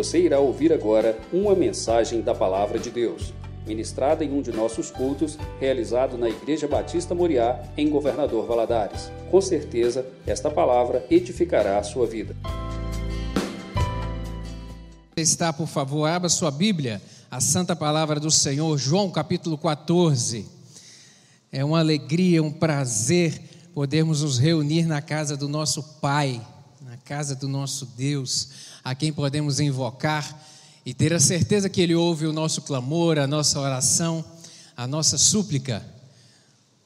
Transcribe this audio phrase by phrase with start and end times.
[0.00, 3.34] Você irá ouvir agora uma mensagem da Palavra de Deus,
[3.66, 9.12] ministrada em um de nossos cultos, realizado na Igreja Batista Moriá, em Governador Valadares.
[9.30, 12.34] Com certeza, esta palavra edificará a sua vida.
[15.14, 20.46] Está, por favor, abra sua Bíblia, a Santa Palavra do Senhor, João capítulo 14.
[21.52, 23.38] É uma alegria, um prazer
[23.74, 26.40] podermos nos reunir na casa do nosso Pai,
[27.10, 28.50] casa do nosso Deus,
[28.84, 30.46] a quem podemos invocar
[30.86, 34.24] e ter a certeza que Ele ouve o nosso clamor, a nossa oração,
[34.76, 35.84] a nossa súplica.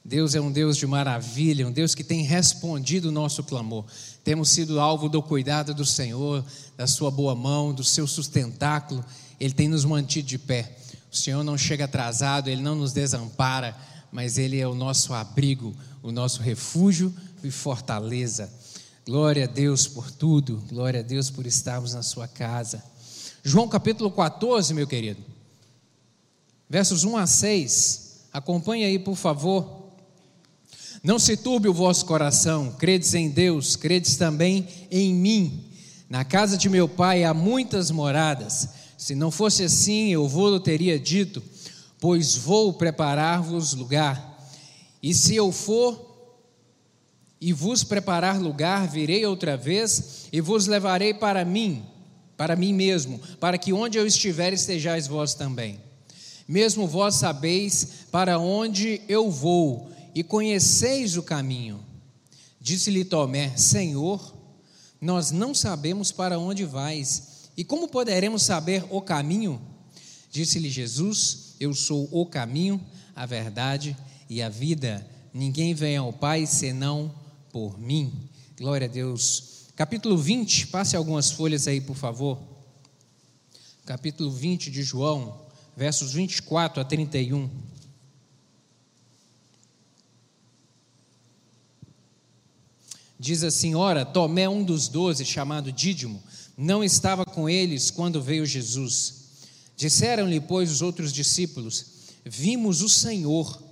[0.03, 3.85] Deus é um Deus de maravilha, um Deus que tem respondido o nosso clamor.
[4.25, 6.43] Temos sido alvo do cuidado do Senhor,
[6.75, 9.05] da Sua boa mão, do seu sustentáculo.
[9.39, 10.75] Ele tem nos mantido de pé.
[11.13, 13.77] O Senhor não chega atrasado, Ele não nos desampara,
[14.11, 18.64] mas Ele é o nosso abrigo, o nosso refúgio e fortaleza.
[19.07, 22.83] Glória a Deus por tudo, glória a Deus por estarmos na Sua casa.
[23.43, 25.23] João capítulo 14, meu querido,
[26.71, 28.21] versos 1 a 6.
[28.33, 29.91] Acompanhe aí, por favor.
[31.03, 35.67] Não se turbe o vosso coração, credes em Deus, credes também em mim.
[36.09, 38.71] Na casa de meu pai há muitas moradas.
[38.97, 41.43] Se não fosse assim, eu vou teria dito,
[42.01, 44.49] pois vou preparar-vos lugar.
[45.03, 46.14] E se eu for
[47.45, 51.85] e vos preparar lugar, virei outra vez e vos levarei para mim,
[52.39, 55.79] para mim mesmo, para que onde eu estiver estejais vós também.
[56.49, 61.85] Mesmo vós sabeis para onde eu vou e conheceis o caminho.
[62.59, 64.35] Disse-lhe Tomé: Senhor,
[64.99, 69.61] nós não sabemos para onde vais, e como poderemos saber o caminho?
[70.31, 72.81] Disse-lhe Jesus: Eu sou o caminho,
[73.15, 73.95] a verdade
[74.31, 75.07] e a vida.
[75.35, 77.13] Ninguém vem ao Pai senão
[77.55, 78.29] por mim.
[78.59, 79.69] Glória a Deus.
[79.77, 82.37] Capítulo 20, passe algumas folhas aí, por favor.
[83.87, 85.47] Capítulo 20 de João,
[85.77, 87.49] versos 24 a 31.
[93.17, 96.21] Diz assim: Ora, Tomé, um dos doze, chamado Dídimo,
[96.59, 99.29] não estava com eles quando veio Jesus.
[99.77, 101.87] Disseram-lhe, pois, os outros discípulos:
[102.25, 103.63] Vimos o Senhor.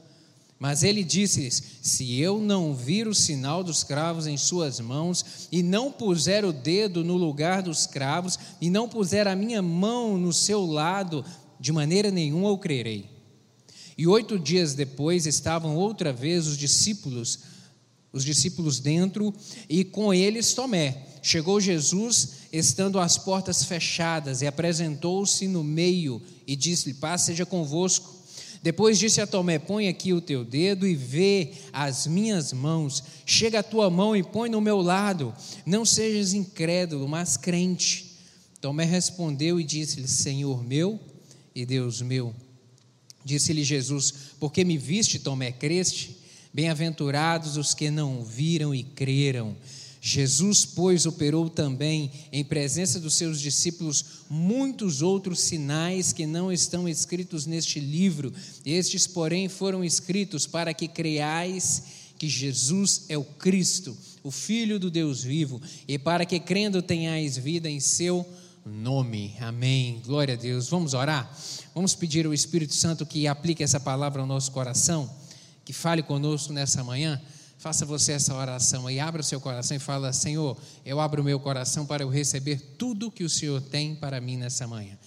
[0.63, 5.61] Mas ele disse-lhes: Se eu não vir o sinal dos cravos em suas mãos, e
[5.61, 10.33] não puser o dedo no lugar dos cravos, e não puser a minha mão no
[10.33, 11.25] seu lado,
[11.59, 13.11] de maneira nenhuma eu crerei.
[13.99, 17.41] E oito dias depois estavam outra vez os discípulos
[18.13, 19.35] os discípulos dentro
[19.69, 21.07] e com eles Tomé.
[21.23, 28.22] Chegou Jesus, estando as portas fechadas, e apresentou-se no meio e disse-lhe: Paz seja convosco.
[28.63, 33.03] Depois disse a Tomé: Põe aqui o teu dedo e vê as minhas mãos.
[33.27, 35.35] Chega a tua mão e põe no meu lado.
[35.67, 38.13] Não sejas incrédulo, mas crente.
[38.61, 41.01] Tomé respondeu e disse-lhe: Senhor meu
[41.53, 42.33] e Deus meu.
[43.25, 46.19] Disse-lhe Jesus: Porque me viste, Tomé, creste?
[46.55, 49.57] Bem-aventurados os que não viram e creram.
[50.05, 56.89] Jesus, pois, operou também, em presença dos seus discípulos, muitos outros sinais que não estão
[56.89, 58.33] escritos neste livro.
[58.67, 61.85] Estes, porém, foram escritos para que creiais
[62.19, 67.39] que Jesus é o Cristo, o Filho do Deus vivo, e para que crendo tenhais
[67.39, 68.27] vida em seu
[68.67, 69.37] nome.
[69.39, 70.03] Amém.
[70.05, 70.69] Glória a Deus.
[70.69, 71.33] Vamos orar?
[71.73, 75.09] Vamos pedir ao Espírito Santo que aplique essa palavra ao nosso coração
[75.65, 77.21] que fale conosco nessa manhã,
[77.63, 81.25] faça você essa oração e abra o seu coração e fala: Senhor, eu abro o
[81.25, 84.99] meu coração para eu receber tudo que o Senhor tem para mim nessa manhã.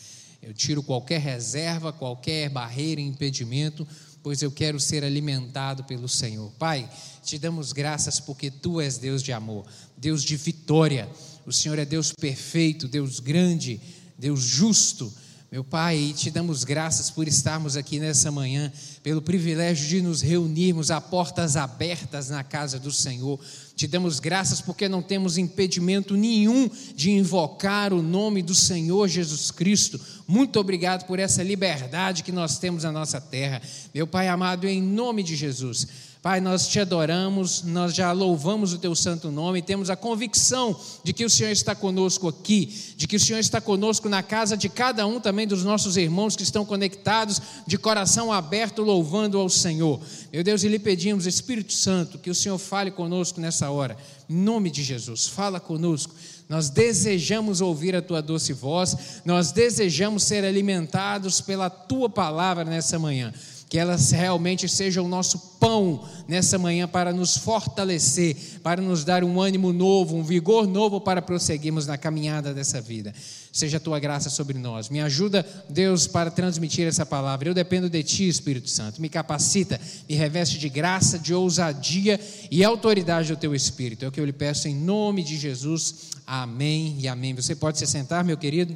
[0.41, 3.85] Eu tiro qualquer reserva, qualquer barreira, impedimento,
[4.23, 6.49] pois eu quero ser alimentado pelo Senhor.
[6.57, 6.89] Pai,
[7.21, 9.65] te damos graças porque tu és Deus de amor,
[9.97, 11.09] Deus de vitória.
[11.45, 13.81] O Senhor é Deus perfeito, Deus grande,
[14.17, 15.13] Deus justo.
[15.55, 18.69] Meu Pai, te damos graças por estarmos aqui nessa manhã,
[19.01, 23.39] pelo privilégio de nos reunirmos a portas abertas na casa do Senhor.
[23.73, 29.50] Te damos graças porque não temos impedimento nenhum de invocar o nome do Senhor Jesus
[29.50, 29.97] Cristo.
[30.27, 33.62] Muito obrigado por essa liberdade que nós temos na nossa terra.
[33.94, 35.88] Meu Pai amado, em nome de Jesus.
[36.25, 41.13] Pai, nós te adoramos, nós já louvamos o teu santo nome, temos a convicção de
[41.13, 44.68] que o Senhor está conosco aqui, de que o Senhor está conosco na casa de
[44.68, 50.01] cada um também dos nossos irmãos que estão conectados, de coração aberto, louvando ao Senhor.
[50.33, 53.95] Meu Deus, e lhe pedimos, Espírito Santo, que o Senhor fale conosco nessa hora,
[54.28, 56.16] em nome de Jesus, fala conosco.
[56.50, 62.98] Nós desejamos ouvir a tua doce voz, nós desejamos ser alimentados pela tua palavra nessa
[62.98, 63.31] manhã.
[63.75, 68.33] Que elas realmente sejam o nosso pão nessa manhã para nos fortalecer,
[68.63, 73.13] para nos dar um ânimo novo, um vigor novo para prosseguirmos na caminhada dessa vida.
[73.51, 74.88] Seja a tua graça sobre nós.
[74.88, 77.50] Me ajuda, Deus, para transmitir essa palavra.
[77.50, 79.01] Eu dependo de ti, Espírito Santo.
[79.01, 82.18] Me capacita, me reveste de graça, de ousadia
[82.50, 84.06] e autoridade do teu Espírito.
[84.06, 86.12] É o que eu lhe peço em nome de Jesus.
[86.25, 87.36] Amém e amém.
[87.36, 88.74] Você pode se sentar, meu querido?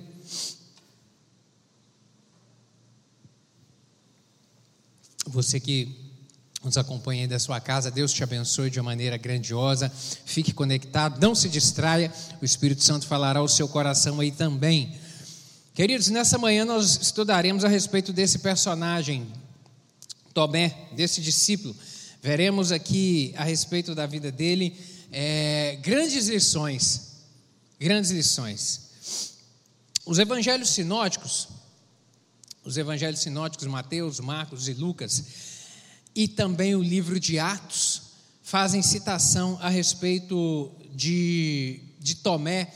[5.30, 5.96] Você que
[6.64, 9.92] nos acompanha aí da sua casa, Deus te abençoe de uma maneira grandiosa.
[10.26, 12.12] Fique conectado, não se distraia,
[12.42, 14.98] o Espírito Santo falará ao seu coração aí também.
[15.76, 19.28] Queridos, nessa manhã nós estudaremos a respeito desse personagem,
[20.34, 21.76] Tomé, desse discípulo.
[22.22, 24.76] Veremos aqui a respeito da vida dele
[25.12, 27.10] é, grandes lições.
[27.80, 28.81] Grandes lições.
[30.06, 31.48] Os evangelhos sinóticos
[32.69, 35.24] os evangelhos sinóticos Mateus, Marcos e Lucas,
[36.13, 38.04] e também o livro de Atos,
[38.44, 42.71] fazem citação a respeito de, de Tomé,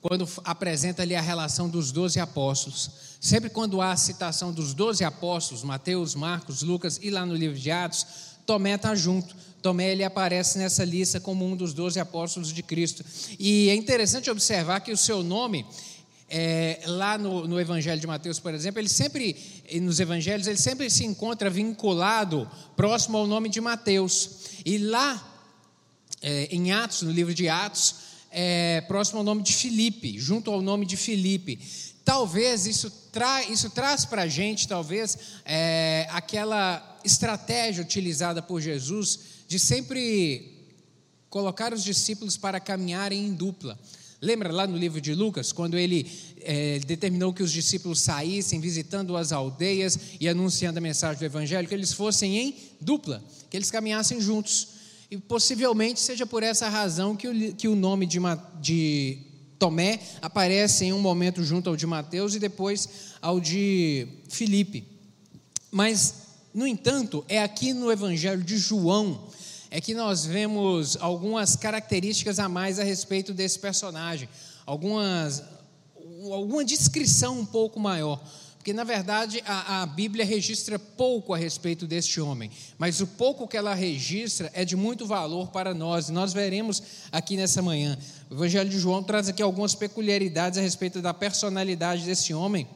[0.00, 2.90] quando apresenta ali a relação dos doze apóstolos.
[3.20, 7.70] Sempre quando há citação dos doze apóstolos, Mateus, Marcos, Lucas e lá no livro de
[7.70, 8.06] Atos,
[8.46, 9.36] Tomé está junto.
[9.60, 13.04] Tomé ele aparece nessa lista como um dos doze apóstolos de Cristo.
[13.38, 15.66] E é interessante observar que o seu nome
[16.28, 19.36] é, lá no, no, Evangelho de Mateus, por exemplo, ele sempre,
[19.80, 24.30] nos Evangelhos, ele sempre se encontra vinculado próximo ao nome de Mateus.
[24.64, 25.22] E lá,
[26.20, 27.94] é, em Atos, no livro de Atos,
[28.30, 31.60] é, próximo ao nome de Filipe, junto ao nome de Filipe.
[32.04, 39.20] Talvez isso, tra, isso traz para a gente, talvez, é, aquela estratégia utilizada por Jesus
[39.48, 40.52] de sempre
[41.30, 43.78] colocar os discípulos para caminharem em dupla.
[44.20, 46.10] Lembra lá no livro de Lucas, quando ele
[46.40, 51.68] é, determinou que os discípulos saíssem visitando as aldeias e anunciando a mensagem do Evangelho,
[51.68, 54.68] que eles fossem em dupla, que eles caminhassem juntos.
[55.10, 58.18] E possivelmente seja por essa razão que o, que o nome de,
[58.60, 59.18] de
[59.58, 62.88] Tomé aparece em um momento junto ao de Mateus e depois
[63.20, 64.84] ao de Filipe.
[65.70, 66.14] Mas,
[66.54, 69.28] no entanto, é aqui no Evangelho de João
[69.70, 74.28] é que nós vemos algumas características a mais a respeito desse personagem,
[74.64, 75.42] algumas,
[76.30, 78.22] alguma descrição um pouco maior.
[78.66, 83.46] Porque, na verdade, a, a, Bíblia registra pouco a respeito deste homem, mas o pouco
[83.46, 87.96] que ela registra é de muito valor para nós, e nós veremos aqui nessa manhã.
[88.28, 92.66] O Evangelho de João traz aqui algumas peculiaridades a respeito da personalidade desse homem,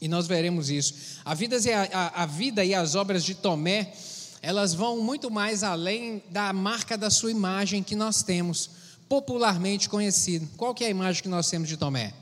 [0.00, 0.94] e nós veremos isso.
[1.26, 1.58] A vida
[1.92, 3.92] a, a vida e as obras de Tomé
[4.42, 8.70] elas vão muito mais além da marca da sua imagem que nós temos,
[9.08, 10.48] popularmente conhecido.
[10.56, 12.14] Qual que é a imagem que nós temos de Tomé?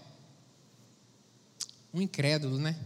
[1.92, 2.76] Um incrédulo, né?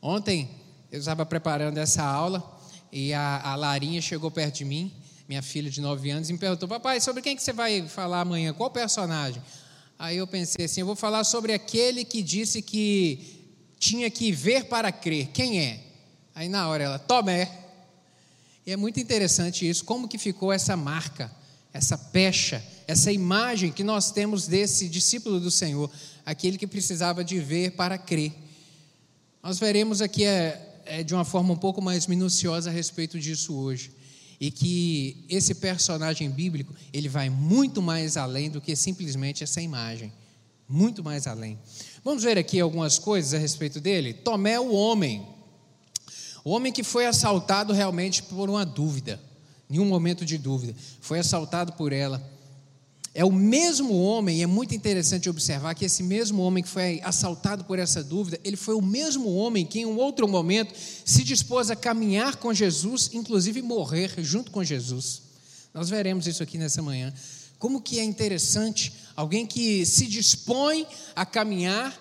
[0.00, 0.50] Ontem
[0.90, 2.60] eu estava preparando essa aula
[2.90, 4.92] e a, a Larinha chegou perto de mim,
[5.28, 8.20] minha filha de 9 anos, e me perguntou: Papai, sobre quem que você vai falar
[8.20, 8.52] amanhã?
[8.52, 9.42] Qual personagem?
[9.98, 13.48] Aí eu pensei assim: eu vou falar sobre aquele que disse que
[13.78, 15.28] tinha que ver para crer.
[15.28, 15.80] Quem é?
[16.34, 17.61] Aí na hora ela, Tomé.
[18.66, 21.30] E é muito interessante isso, como que ficou essa marca,
[21.72, 25.90] essa pecha, essa imagem que nós temos desse discípulo do Senhor,
[26.24, 28.32] aquele que precisava de ver para crer.
[29.42, 33.54] Nós veremos aqui é, é, de uma forma um pouco mais minuciosa a respeito disso
[33.54, 33.90] hoje.
[34.40, 40.12] E que esse personagem bíblico, ele vai muito mais além do que simplesmente essa imagem.
[40.68, 41.58] Muito mais além.
[42.04, 44.12] Vamos ver aqui algumas coisas a respeito dele.
[44.12, 45.26] Tomé, o homem,
[46.44, 49.20] o homem que foi assaltado realmente por uma dúvida,
[49.68, 52.22] nenhum momento de dúvida, foi assaltado por ela.
[53.14, 56.98] É o mesmo homem, e é muito interessante observar que esse mesmo homem que foi
[57.04, 61.22] assaltado por essa dúvida, ele foi o mesmo homem que em um outro momento se
[61.22, 65.22] dispôs a caminhar com Jesus, inclusive morrer junto com Jesus.
[65.74, 67.12] Nós veremos isso aqui nessa manhã.
[67.58, 71.96] Como que é interessante alguém que se dispõe a caminhar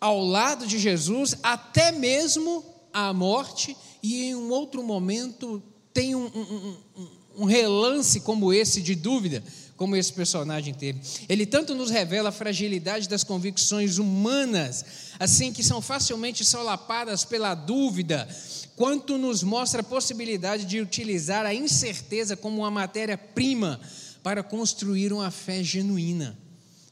[0.00, 6.26] ao lado de Jesus, até mesmo à morte, e em um outro momento tem um,
[6.26, 7.08] um, um,
[7.38, 9.42] um relance como esse de dúvida,
[9.76, 11.00] como esse personagem teve.
[11.28, 14.84] Ele tanto nos revela a fragilidade das convicções humanas,
[15.18, 18.28] assim que são facilmente solapadas pela dúvida,
[18.76, 23.80] quanto nos mostra a possibilidade de utilizar a incerteza como uma matéria-prima
[24.22, 26.38] para construir uma fé genuína,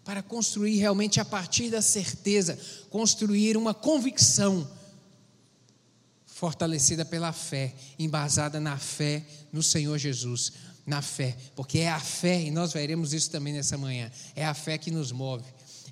[0.05, 2.59] para construir realmente a partir da certeza,
[2.91, 4.69] construir uma convicção
[6.41, 10.55] fortalecida pela fé, embasada na fé no Senhor Jesus,
[10.87, 14.55] na fé, porque é a fé, e nós veremos isso também nessa manhã, é a
[14.55, 15.45] fé que nos move,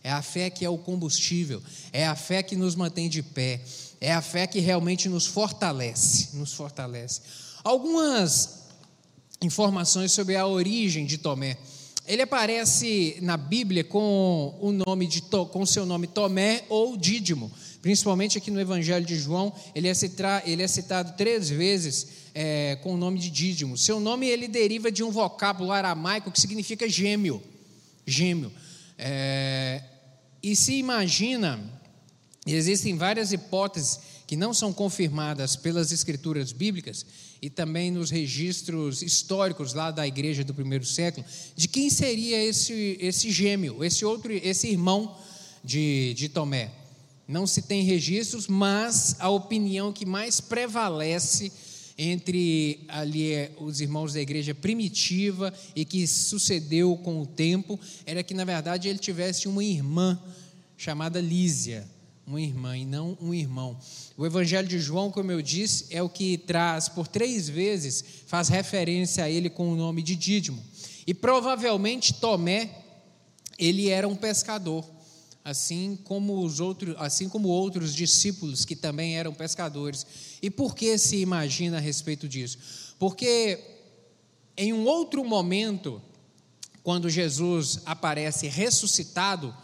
[0.03, 1.63] é a fé que é o combustível,
[1.93, 3.61] é a fé que nos mantém de pé,
[4.01, 7.21] É a fé que realmente nos fortalece, nos fortalece.
[7.65, 8.61] Algumas
[9.43, 11.59] informações sobre a origem de Tomé.
[12.09, 17.53] Ele aparece na Bíblia com o nome de com seu nome Tomé ou Dídimo.
[17.83, 22.77] Principalmente aqui no Evangelho de João, ele é, citado, ele é citado três vezes é,
[22.83, 23.77] com o nome de Dídimo.
[23.77, 27.43] Seu nome ele deriva de um vocábulo aramaico que significa gêmeo.
[28.07, 28.51] Gêmeo.
[28.97, 29.83] É,
[30.43, 31.61] e se imagina,
[32.47, 37.05] existem várias hipóteses que não são confirmadas pelas escrituras bíblicas
[37.41, 42.97] e também nos registros históricos lá da igreja do primeiro século, de quem seria esse,
[43.01, 45.17] esse gêmeo, esse outro, esse irmão
[45.63, 46.73] de, de Tomé.
[47.27, 51.53] Não se tem registros, mas a opinião que mais prevalece
[51.99, 58.23] entre ali eh, os irmãos da igreja primitiva e que sucedeu com o tempo era
[58.23, 60.19] que na verdade ele tivesse uma irmã
[60.77, 61.89] chamada Lísia,
[62.29, 63.79] uma irmã e não um irmão.
[64.15, 68.49] O Evangelho de João, como eu disse, é o que traz por três vezes, faz
[68.49, 70.63] referência a ele com o nome de Dídimo.
[71.07, 72.71] E provavelmente Tomé,
[73.59, 74.85] ele era um pescador,
[75.43, 80.07] assim como os outros, assim como outros discípulos que também eram pescadores.
[80.43, 82.59] E por que se imagina a respeito disso?
[82.99, 83.59] Porque
[84.55, 86.03] em um outro momento,
[86.83, 89.57] quando Jesus aparece ressuscitado,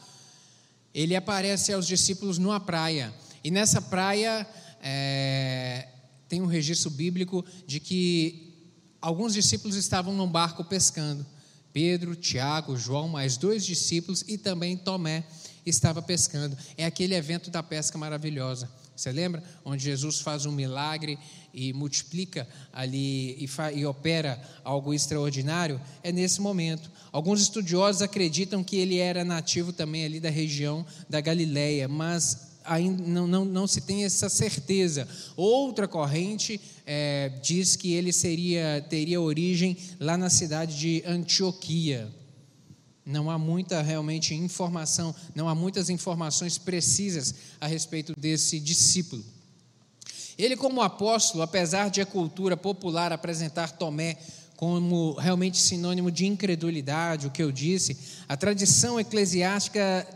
[0.94, 3.12] ele aparece aos discípulos numa praia.
[3.42, 4.46] E nessa praia
[4.80, 5.88] é,
[6.28, 11.26] tem um registro bíblico de que alguns discípulos estavam num barco pescando.
[11.72, 15.24] Pedro, Tiago, João, mais dois discípulos e também Tomé
[15.66, 16.56] estava pescando.
[16.76, 18.70] É aquele evento da pesca maravilhosa.
[18.94, 19.42] Você lembra?
[19.64, 21.18] Onde Jesus faz um milagre
[21.54, 25.80] e multiplica ali e, e, opera algo extraordinário?
[26.02, 26.90] É nesse momento.
[27.12, 33.02] Alguns estudiosos acreditam que ele era nativo também ali da região da Galileia, mas ainda
[33.02, 35.06] não, não, não se tem essa certeza.
[35.36, 42.10] Outra corrente é, diz que ele seria, teria origem lá na cidade de Antioquia.
[43.06, 49.22] Não há muita realmente informação, não há muitas informações precisas a respeito desse discípulo.
[50.38, 54.16] Ele, como apóstolo, apesar de a cultura popular apresentar Tomé
[54.56, 57.96] como realmente sinônimo de incredulidade, o que eu disse,
[58.28, 60.06] a tradição eclesiástica,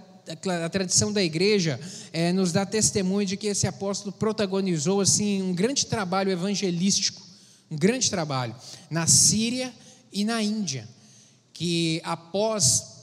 [0.64, 1.78] a tradição da igreja,
[2.12, 7.22] é, nos dá testemunho de que esse apóstolo protagonizou assim um grande trabalho evangelístico,
[7.70, 8.54] um grande trabalho
[8.88, 9.72] na Síria
[10.12, 10.88] e na Índia
[11.58, 12.97] que após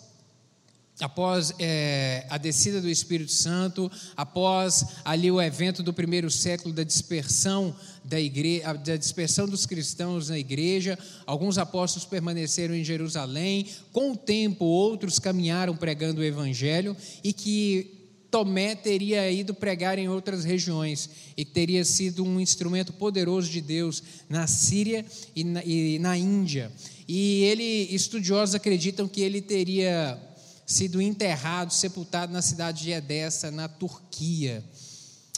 [1.00, 6.84] após é, a descida do Espírito Santo, após ali o evento do primeiro século da
[6.84, 14.12] dispersão da igreja, da dispersão dos cristãos na igreja, alguns apóstolos permaneceram em Jerusalém, com
[14.12, 17.92] o tempo outros caminharam pregando o evangelho e que
[18.32, 24.04] Tomé teria ido pregar em outras regiões e teria sido um instrumento poderoso de Deus
[24.30, 26.72] na Síria e na, e na Índia.
[27.08, 27.64] E ele,
[27.96, 30.20] estudiosos acreditam que ele teria
[30.65, 34.63] sido enterrado, sepultado na cidade de Edessa, na Turquia.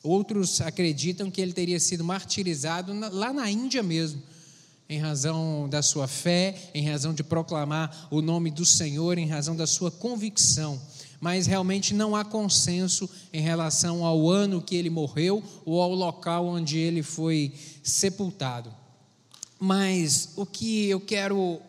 [0.04, 4.22] Outros acreditam que ele teria sido martirizado lá na Índia mesmo,
[4.88, 9.56] em razão da sua fé, em razão de proclamar o nome do Senhor, em razão
[9.56, 10.82] da sua convicção.
[11.20, 16.46] Mas realmente não há consenso em relação ao ano que ele morreu ou ao local
[16.46, 17.52] onde ele foi
[17.84, 18.74] sepultado.
[19.60, 21.60] Mas o que eu quero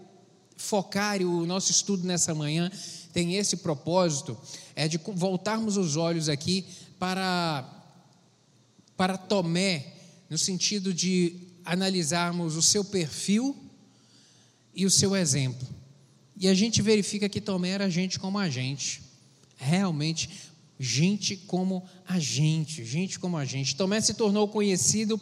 [0.57, 2.71] focar o nosso estudo nessa manhã
[3.19, 4.39] tem esse propósito,
[4.77, 6.65] é de voltarmos os olhos aqui
[7.01, 7.69] para,
[8.97, 9.93] para Tomé,
[10.31, 11.35] no sentido de
[11.65, 13.57] analisarmos o seu perfil
[14.73, 15.67] e o seu exemplo.
[16.37, 19.03] E a gente verifica que Tomé era gente como a gente,
[19.57, 20.31] realmente
[20.79, 23.75] gente como a gente, gente como a gente.
[23.75, 25.21] Tomé se tornou conhecido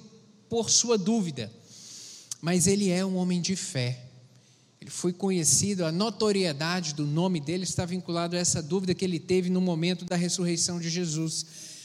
[0.50, 1.50] por sua dúvida
[2.41, 4.06] mas ele é um homem de fé.
[4.80, 9.18] Ele foi conhecido, a notoriedade do nome dele está vinculado a essa dúvida que ele
[9.18, 11.75] teve no momento da ressurreição de Jesus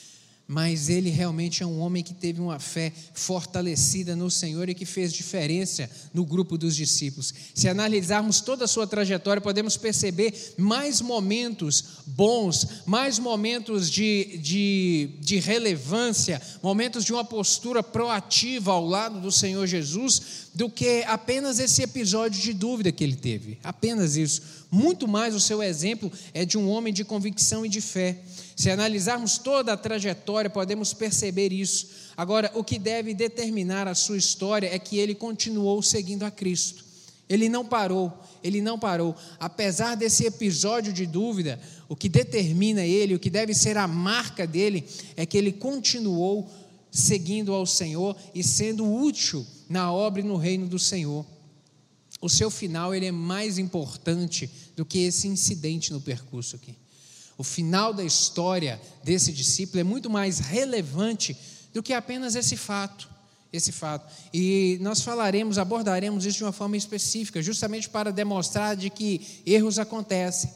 [0.51, 4.85] mas ele realmente é um homem que teve uma fé fortalecida no Senhor e que
[4.85, 7.33] fez diferença no grupo dos discípulos.
[7.55, 15.11] Se analisarmos toda a sua trajetória, podemos perceber mais momentos bons, mais momentos de, de,
[15.21, 21.59] de relevância, momentos de uma postura proativa ao lado do Senhor Jesus, do que apenas
[21.59, 23.57] esse episódio de dúvida que ele teve.
[23.63, 24.41] Apenas isso.
[24.69, 28.19] Muito mais o seu exemplo é de um homem de convicção e de fé.
[28.61, 31.87] Se analisarmos toda a trajetória, podemos perceber isso.
[32.15, 36.85] Agora, o que deve determinar a sua história é que ele continuou seguindo a Cristo.
[37.27, 38.13] Ele não parou,
[38.43, 39.15] ele não parou.
[39.39, 44.45] Apesar desse episódio de dúvida, o que determina ele, o que deve ser a marca
[44.45, 44.87] dele,
[45.17, 46.47] é que ele continuou
[46.91, 51.25] seguindo ao Senhor e sendo útil na obra e no reino do Senhor.
[52.21, 56.75] O seu final ele é mais importante do que esse incidente no percurso aqui.
[57.41, 61.35] O final da história desse discípulo é muito mais relevante
[61.73, 63.09] do que apenas esse fato
[63.51, 64.05] esse fato.
[64.31, 69.79] E nós falaremos, abordaremos isso de uma forma específica, justamente para demonstrar de que erros
[69.79, 70.53] acontecem.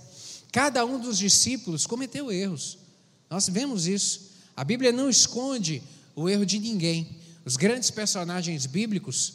[0.51, 2.77] Cada um dos discípulos cometeu erros.
[3.31, 4.29] Nós vemos isso.
[4.55, 5.81] A Bíblia não esconde
[6.15, 7.17] o erro de ninguém.
[7.43, 9.33] Os grandes personagens bíblicos,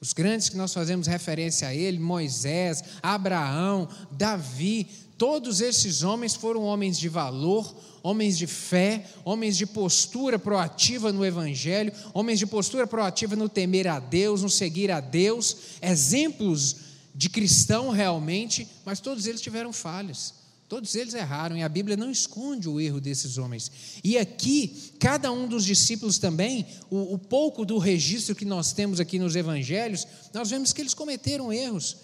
[0.00, 4.88] os grandes que nós fazemos referência a ele, Moisés, Abraão, Davi,
[5.18, 11.24] todos esses homens foram homens de valor, homens de fé, homens de postura proativa no
[11.24, 16.76] Evangelho, homens de postura proativa no temer a Deus, no seguir a Deus, exemplos
[17.14, 20.34] de cristão realmente, mas todos eles tiveram falhas.
[20.68, 23.70] Todos eles erraram e a Bíblia não esconde o erro desses homens.
[24.02, 28.98] E aqui, cada um dos discípulos também, o, o pouco do registro que nós temos
[28.98, 31.96] aqui nos evangelhos, nós vemos que eles cometeram erros.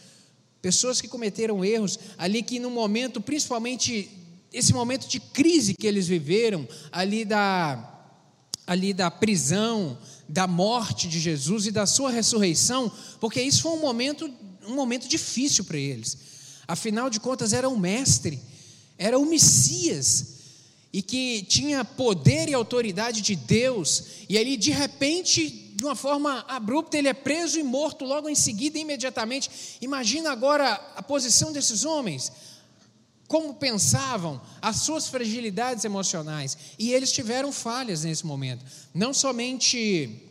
[0.63, 4.09] Pessoas que cometeram erros ali que no momento, principalmente
[4.53, 8.07] esse momento de crise que eles viveram, ali da,
[8.67, 12.91] ali da prisão, da morte de Jesus e da sua ressurreição,
[13.21, 14.31] porque isso foi um momento,
[14.67, 16.17] um momento difícil para eles.
[16.69, 18.41] Afinal de contas, era o mestre,
[18.97, 20.33] era o Messias,
[20.93, 26.45] e que tinha poder e autoridade de Deus, e ali de repente, de uma forma
[26.47, 29.51] abrupta, ele é preso e morto logo em seguida, imediatamente.
[29.81, 32.31] Imagina agora a posição desses homens
[33.27, 36.57] como pensavam, as suas fragilidades emocionais.
[36.79, 38.65] E eles tiveram falhas nesse momento.
[38.95, 40.23] Não somente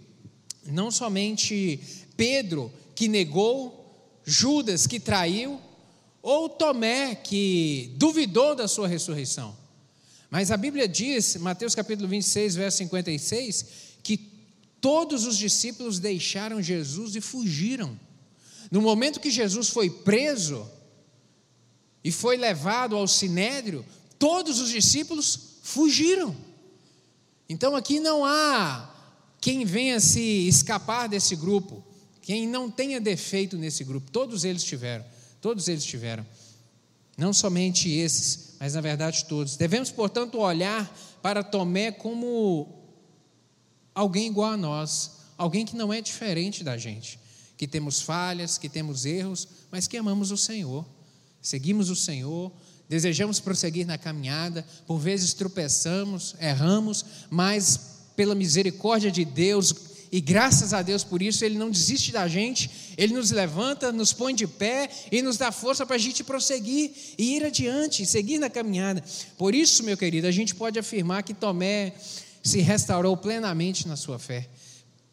[0.65, 1.81] não somente
[2.15, 5.59] Pedro que negou, Judas que traiu,
[6.21, 9.53] ou Tomé que duvidou da sua ressurreição.
[10.29, 13.90] Mas a Bíblia diz, Mateus capítulo 26, verso 56, que
[14.81, 17.97] todos os discípulos deixaram Jesus e fugiram.
[18.69, 20.67] No momento que Jesus foi preso,
[22.03, 23.85] e foi levado ao sinédrio,
[24.17, 26.35] todos os discípulos fugiram.
[27.47, 28.89] Então aqui não há
[29.39, 31.83] quem venha se escapar desse grupo,
[32.21, 35.05] quem não tenha defeito nesse grupo, todos eles tiveram,
[35.39, 36.25] todos eles tiveram.
[37.17, 39.57] Não somente esses, mas na verdade todos.
[39.57, 40.91] Devemos, portanto, olhar
[41.21, 42.80] para Tomé como
[44.01, 47.19] alguém igual a nós, alguém que não é diferente da gente,
[47.57, 50.85] que temos falhas, que temos erros, mas que amamos o Senhor
[51.41, 52.51] seguimos o Senhor,
[52.87, 57.79] desejamos prosseguir na caminhada, por vezes tropeçamos, erramos, mas
[58.15, 59.73] pela misericórdia de Deus
[60.11, 64.11] e graças a Deus por isso, Ele não desiste da gente, Ele nos levanta, nos
[64.11, 68.37] põe de pé e nos dá força para a gente prosseguir e ir adiante, seguir
[68.37, 69.01] na caminhada.
[69.37, 71.93] Por isso, meu querido, a gente pode afirmar que Tomé
[72.43, 74.49] se restaurou plenamente na sua fé,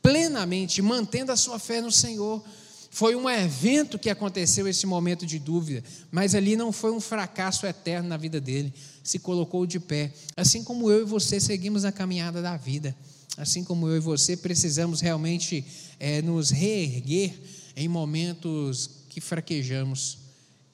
[0.02, 2.42] plenamente, mantendo a sua fé no Senhor.
[2.90, 7.66] Foi um evento que aconteceu esse momento de dúvida, mas ali não foi um fracasso
[7.66, 8.72] eterno na vida dele.
[9.04, 12.96] Se colocou de pé, assim como eu e você seguimos a caminhada da vida,
[13.36, 15.64] assim como eu e você precisamos realmente
[16.00, 17.34] é, nos reerguer
[17.76, 20.18] em momentos que fraquejamos,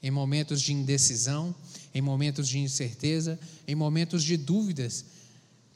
[0.03, 1.55] em momentos de indecisão,
[1.95, 5.05] em momentos de incerteza, em momentos de dúvidas,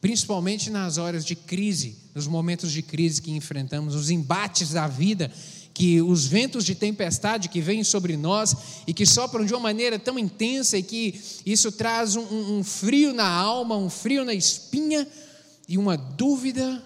[0.01, 5.31] principalmente nas horas de crise, nos momentos de crise que enfrentamos, os embates da vida
[5.79, 9.97] que os ventos de tempestade que vêm sobre nós e que sopram de uma maneira
[9.97, 11.15] tão intensa e que
[11.47, 15.07] isso traz um, um frio na alma, um frio na espinha
[15.69, 16.83] e uma dúvida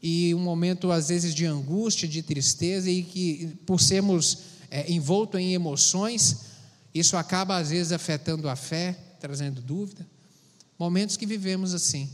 [0.00, 4.38] e um momento às vezes de angústia, de tristeza e que por sermos
[4.70, 6.42] é, envolto em emoções,
[6.94, 10.06] isso acaba às vezes afetando a fé, trazendo dúvida.
[10.78, 12.10] Momentos que vivemos assim,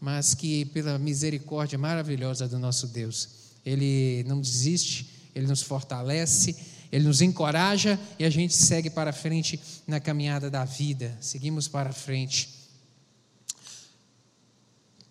[0.00, 3.28] mas que pela misericórdia maravilhosa do nosso Deus,
[3.64, 6.56] Ele não desiste ele nos fortalece,
[6.90, 11.14] ele nos encoraja e a gente segue para frente na caminhada da vida.
[11.20, 12.48] Seguimos para frente.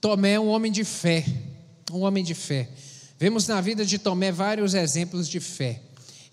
[0.02, 1.24] Tomé é um homem de fé,
[1.92, 2.70] um homem de fé.
[3.20, 5.80] Vemos na vida de Tomé vários exemplos de fé.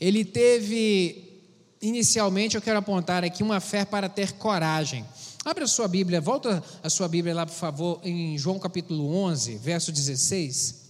[0.00, 1.42] Ele teve,
[1.82, 5.04] inicialmente, eu quero apontar aqui uma fé para ter coragem.
[5.44, 9.56] Abra a sua Bíblia, volta a sua Bíblia lá, por favor, em João capítulo 11,
[9.56, 10.82] verso 16.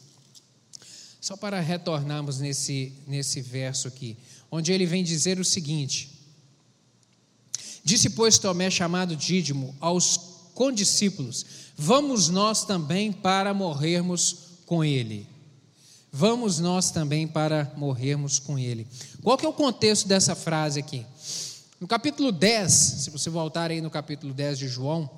[1.21, 4.17] Só para retornarmos nesse, nesse verso aqui,
[4.51, 6.11] onde ele vem dizer o seguinte:
[7.83, 10.19] Disse, pois, Tomé, chamado Dídimo, aos
[10.55, 14.37] condiscípulos: Vamos nós também para morrermos
[14.67, 15.27] com ele.
[16.13, 18.87] Vamos nós também para morrermos com ele.
[19.23, 21.07] Qual que é o contexto dessa frase aqui?
[21.83, 25.11] No capítulo 10, se você voltar aí no capítulo 10 de João,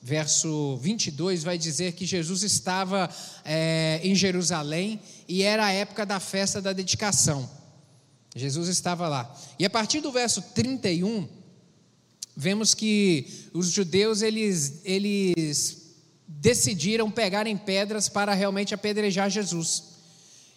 [0.00, 3.10] verso 22, vai dizer que Jesus estava
[3.44, 4.98] é, em Jerusalém
[5.28, 7.46] e era a época da festa da dedicação.
[8.34, 9.30] Jesus estava lá.
[9.58, 11.28] E a partir do verso 31,
[12.34, 19.82] vemos que os judeus eles, eles decidiram pegar em pedras para realmente apedrejar Jesus.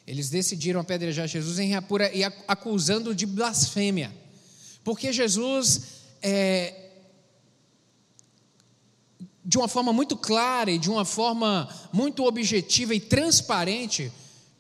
[0.07, 4.28] Eles decidiram apedrejar Jesus em Rapura e acusando de blasfêmia.
[4.83, 5.81] Porque Jesus,
[6.21, 6.89] é,
[9.43, 14.11] de uma forma muito clara e de uma forma muito objetiva e transparente,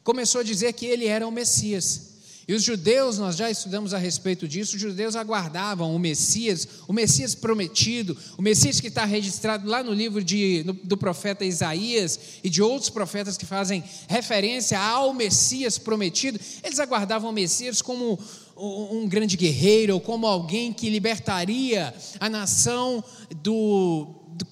[0.03, 2.09] começou a dizer que ele era o Messias.
[2.49, 6.91] E os judeus, nós já estudamos a respeito disso, os judeus aguardavam o Messias, o
[6.91, 12.19] Messias prometido, o Messias que está registrado lá no livro de, no, do profeta Isaías
[12.43, 16.39] e de outros profetas que fazem referência ao Messias prometido.
[16.63, 18.17] Eles aguardavam o Messias como
[18.61, 23.03] um grande guerreiro, ou como alguém que libertaria a nação
[23.41, 24.47] do, do,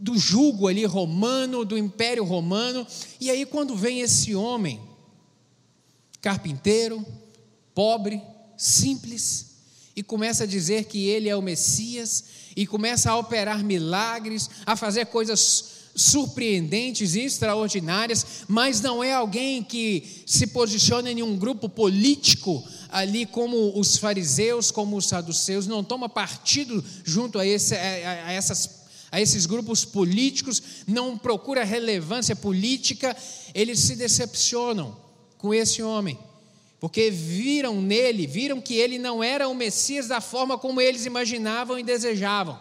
[0.00, 2.86] do jugo ali romano, do império romano.
[3.20, 4.80] E aí, quando vem esse homem,
[6.22, 7.04] carpinteiro,
[7.74, 8.22] pobre,
[8.56, 9.50] simples,
[9.94, 12.24] e começa a dizer que ele é o Messias,
[12.56, 19.62] e começa a operar milagres, a fazer coisas surpreendentes e extraordinárias, mas não é alguém
[19.62, 25.82] que se posiciona em um grupo político ali como os fariseus, como os saduceus, não
[25.84, 28.80] toma partido junto a, esse, a, a essas
[29.12, 33.16] a esses grupos políticos, não procura relevância política,
[33.52, 34.96] eles se decepcionam
[35.36, 36.16] com esse homem
[36.80, 41.78] porque viram nele, viram que ele não era o Messias da forma como eles imaginavam
[41.78, 42.58] e desejavam.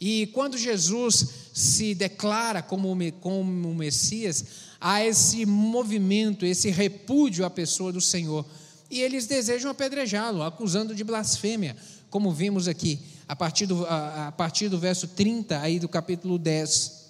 [0.00, 4.44] E quando Jesus se declara como, como Messias,
[4.80, 8.44] há esse movimento, esse repúdio à pessoa do Senhor.
[8.90, 11.76] E eles desejam apedrejá-lo, acusando de blasfêmia,
[12.08, 16.38] como vimos aqui, a partir, do, a, a partir do verso 30 aí do capítulo
[16.38, 17.06] 10.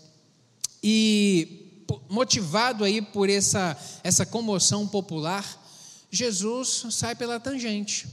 [0.82, 5.44] E motivado aí por essa, essa comoção popular,
[6.10, 8.06] Jesus sai pela tangente.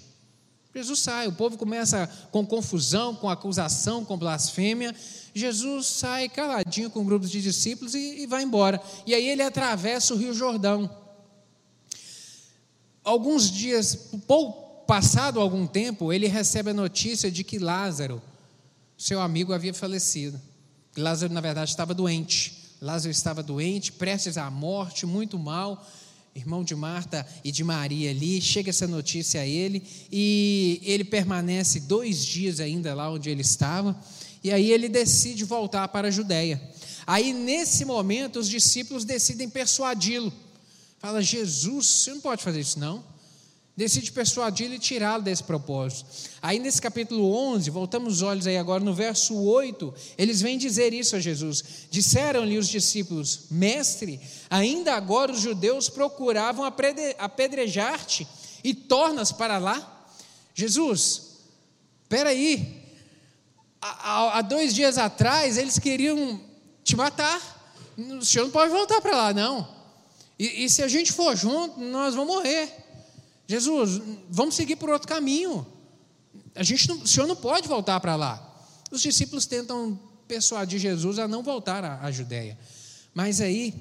[0.76, 4.94] Jesus sai, o povo começa com confusão, com acusação, com blasfêmia.
[5.34, 8.82] Jesus sai caladinho com um grupo de discípulos e, e vai embora.
[9.06, 10.90] E aí ele atravessa o Rio Jordão.
[13.04, 14.12] Alguns dias,
[14.88, 18.22] passado algum tempo, ele recebe a notícia de que Lázaro,
[18.98, 20.40] seu amigo, havia falecido.
[20.96, 22.76] Lázaro, na verdade, estava doente.
[22.82, 25.86] Lázaro estava doente, prestes à morte, muito mal
[26.36, 31.82] irmão de Marta e de Maria ali, chega essa notícia a ele e ele permanece
[31.82, 34.00] dois dias ainda lá onde ele estava,
[34.44, 36.62] e aí ele decide voltar para a Judéia.
[37.06, 40.34] Aí nesse momento os discípulos decidem persuadi-lo.
[41.04, 43.04] Fala, Jesus, você não pode fazer isso não
[43.76, 46.06] decide persuadi-lo e tirá-lo desse propósito.
[46.42, 50.94] Aí nesse capítulo 11, voltamos os olhos aí agora no verso 8, eles vêm dizer
[50.94, 51.88] isso a Jesus.
[51.90, 56.66] Disseram-lhe os discípulos: Mestre, ainda agora os judeus procuravam
[57.18, 58.28] apedrejar-te
[58.64, 60.08] e tornas para lá?
[60.54, 61.40] Jesus,
[62.04, 62.82] espera aí.
[63.82, 66.40] Há, há dois dias atrás eles queriam
[66.84, 67.42] te matar.
[67.98, 69.73] O senhor não pode voltar para lá, não.
[70.44, 72.70] E, e se a gente for junto, nós vamos morrer.
[73.48, 75.66] Jesus, vamos seguir por outro caminho.
[76.54, 78.66] A gente não, o senhor não pode voltar para lá.
[78.92, 82.60] Os discípulos tentam persuadir Jesus a não voltar à, à Judéia.
[83.14, 83.74] Mas aí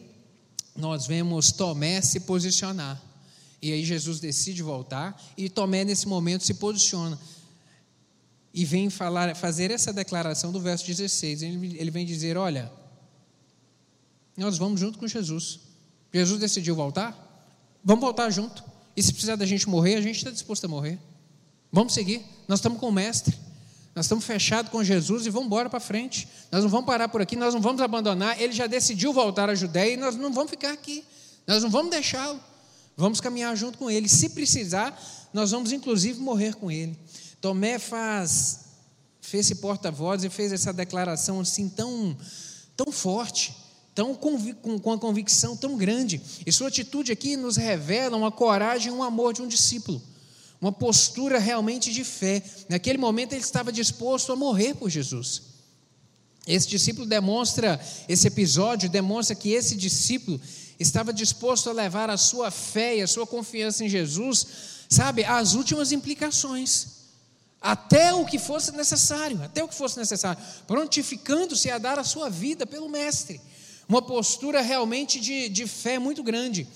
[0.76, 3.02] nós vemos Tomé se posicionar.
[3.60, 7.18] E aí Jesus decide voltar e Tomé nesse momento se posiciona.
[8.54, 11.42] E vem falar, fazer essa declaração do verso 16.
[11.42, 12.70] Ele, ele vem dizer: Olha,
[14.36, 15.71] nós vamos junto com Jesus.
[16.12, 17.16] Jesus decidiu voltar?
[17.84, 18.62] Vamos voltar junto.
[18.96, 20.98] E se precisar da gente morrer, a gente está disposto a morrer.
[21.70, 22.22] Vamos seguir.
[22.46, 23.36] Nós estamos com o Mestre.
[23.94, 26.28] Nós estamos fechados com Jesus e vamos embora para frente.
[26.50, 28.40] Nós não vamos parar por aqui, nós não vamos abandonar.
[28.40, 31.04] Ele já decidiu voltar à Judéia e nós não vamos ficar aqui.
[31.46, 32.40] Nós não vamos deixá-lo.
[32.96, 34.08] Vamos caminhar junto com ele.
[34.08, 34.98] Se precisar,
[35.32, 36.98] nós vamos inclusive morrer com ele.
[37.40, 38.60] Tomé faz,
[39.20, 42.16] fez esse porta-voz e fez essa declaração assim tão,
[42.76, 43.54] tão forte
[43.94, 46.20] tão com, com a convicção tão grande.
[46.46, 50.02] E sua atitude aqui nos revela uma coragem um amor de um discípulo,
[50.60, 52.42] uma postura realmente de fé.
[52.68, 55.42] Naquele momento ele estava disposto a morrer por Jesus.
[56.46, 60.40] Esse discípulo demonstra, esse episódio demonstra que esse discípulo
[60.78, 64.46] estava disposto a levar a sua fé e a sua confiança em Jesus,
[64.88, 67.02] sabe, às últimas implicações
[67.60, 72.28] até o que fosse necessário, até o que fosse necessário, prontificando-se a dar a sua
[72.28, 73.40] vida pelo Mestre
[73.92, 76.66] uma postura realmente de, de fé muito grande.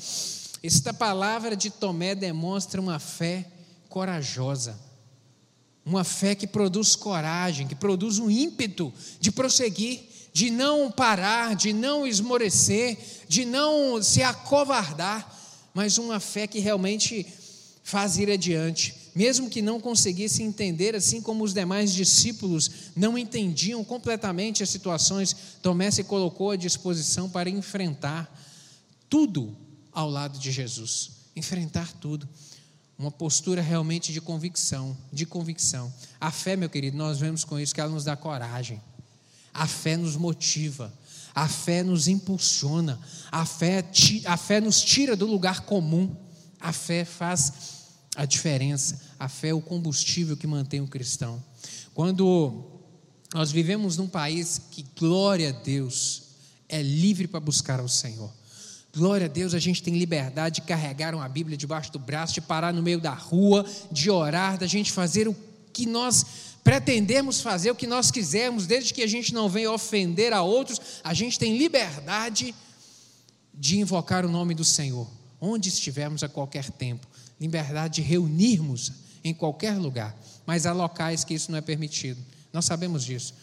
[0.62, 3.46] Esta palavra de Tomé demonstra uma fé
[3.88, 4.78] corajosa.
[5.82, 10.00] Uma fé que produz coragem, que produz um ímpeto de prosseguir,
[10.30, 15.34] de não parar, de não esmorecer, de não se acovardar,
[15.72, 17.26] mas uma fé que realmente
[17.82, 23.82] faz ir adiante, mesmo que não conseguisse entender, assim como os demais discípulos não entendiam
[23.82, 28.30] completamente as situações, Tomé se colocou à disposição para enfrentar
[29.08, 29.56] tudo
[29.90, 32.28] ao lado de Jesus, enfrentar tudo.
[32.98, 35.90] Uma postura realmente de convicção, de convicção.
[36.20, 38.82] A fé, meu querido, nós vemos com isso que ela nos dá coragem.
[39.52, 40.92] A fé nos motiva,
[41.34, 43.00] a fé nos impulsiona,
[43.32, 43.82] a fé,
[44.26, 46.14] a fé nos tira do lugar comum.
[46.60, 47.75] A fé faz
[48.16, 49.00] a diferença.
[49.18, 51.42] A fé é o combustível que mantém o cristão.
[51.94, 52.64] Quando
[53.34, 56.22] nós vivemos num país que, glória a Deus,
[56.68, 58.32] é livre para buscar ao Senhor.
[58.96, 62.40] Glória a Deus, a gente tem liberdade de carregar uma Bíblia debaixo do braço, de
[62.40, 65.36] parar no meio da rua, de orar, da gente fazer o
[65.72, 66.24] que nós
[66.64, 70.80] pretendemos fazer, o que nós quisermos, desde que a gente não venha ofender a outros,
[71.04, 72.54] a gente tem liberdade
[73.52, 75.06] de invocar o nome do Senhor,
[75.40, 77.06] onde estivermos a qualquer tempo
[77.40, 82.20] liberdade de reunirmos em qualquer lugar, mas há locais que isso não é permitido.
[82.52, 83.34] Nós sabemos disso.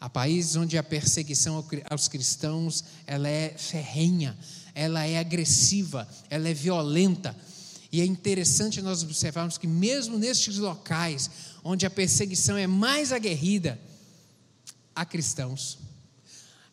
[0.00, 4.36] Há países onde a perseguição aos cristãos ela é ferrenha,
[4.74, 7.36] ela é agressiva, ela é violenta.
[7.92, 11.30] E é interessante nós observarmos que mesmo nestes locais
[11.62, 13.78] onde a perseguição é mais aguerrida,
[14.94, 15.78] há cristãos.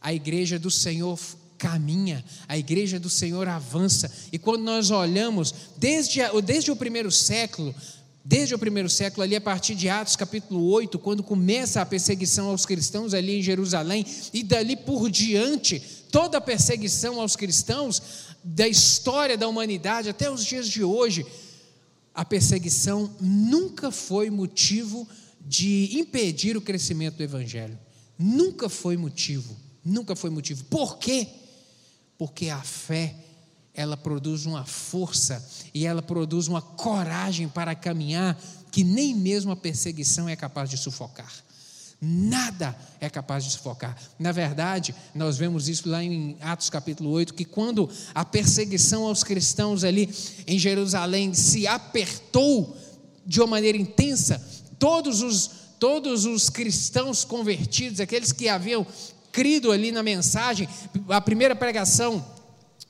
[0.01, 1.19] A igreja do Senhor
[1.61, 4.11] caminha, a igreja do Senhor avança.
[4.31, 7.75] E quando nós olhamos, desde, desde o primeiro século,
[8.25, 12.49] desde o primeiro século, ali a partir de Atos capítulo 8, quando começa a perseguição
[12.49, 15.79] aos cristãos ali em Jerusalém, e dali por diante,
[16.11, 18.01] toda a perseguição aos cristãos,
[18.43, 21.23] da história da humanidade até os dias de hoje,
[22.11, 25.07] a perseguição nunca foi motivo
[25.39, 27.77] de impedir o crescimento do Evangelho.
[28.17, 29.55] Nunca foi motivo.
[29.85, 30.63] Nunca foi motivo.
[30.65, 31.27] Por quê?
[32.21, 33.15] Porque a fé
[33.73, 38.39] ela produz uma força e ela produz uma coragem para caminhar
[38.71, 41.33] que nem mesmo a perseguição é capaz de sufocar.
[41.99, 43.97] Nada é capaz de sufocar.
[44.19, 49.23] Na verdade, nós vemos isso lá em Atos capítulo 8, que quando a perseguição aos
[49.23, 50.07] cristãos ali
[50.45, 52.77] em Jerusalém se apertou
[53.25, 54.39] de uma maneira intensa,
[54.77, 58.85] todos os, todos os cristãos convertidos, aqueles que haviam
[59.31, 60.67] crido ali na mensagem.
[61.09, 62.23] A primeira pregação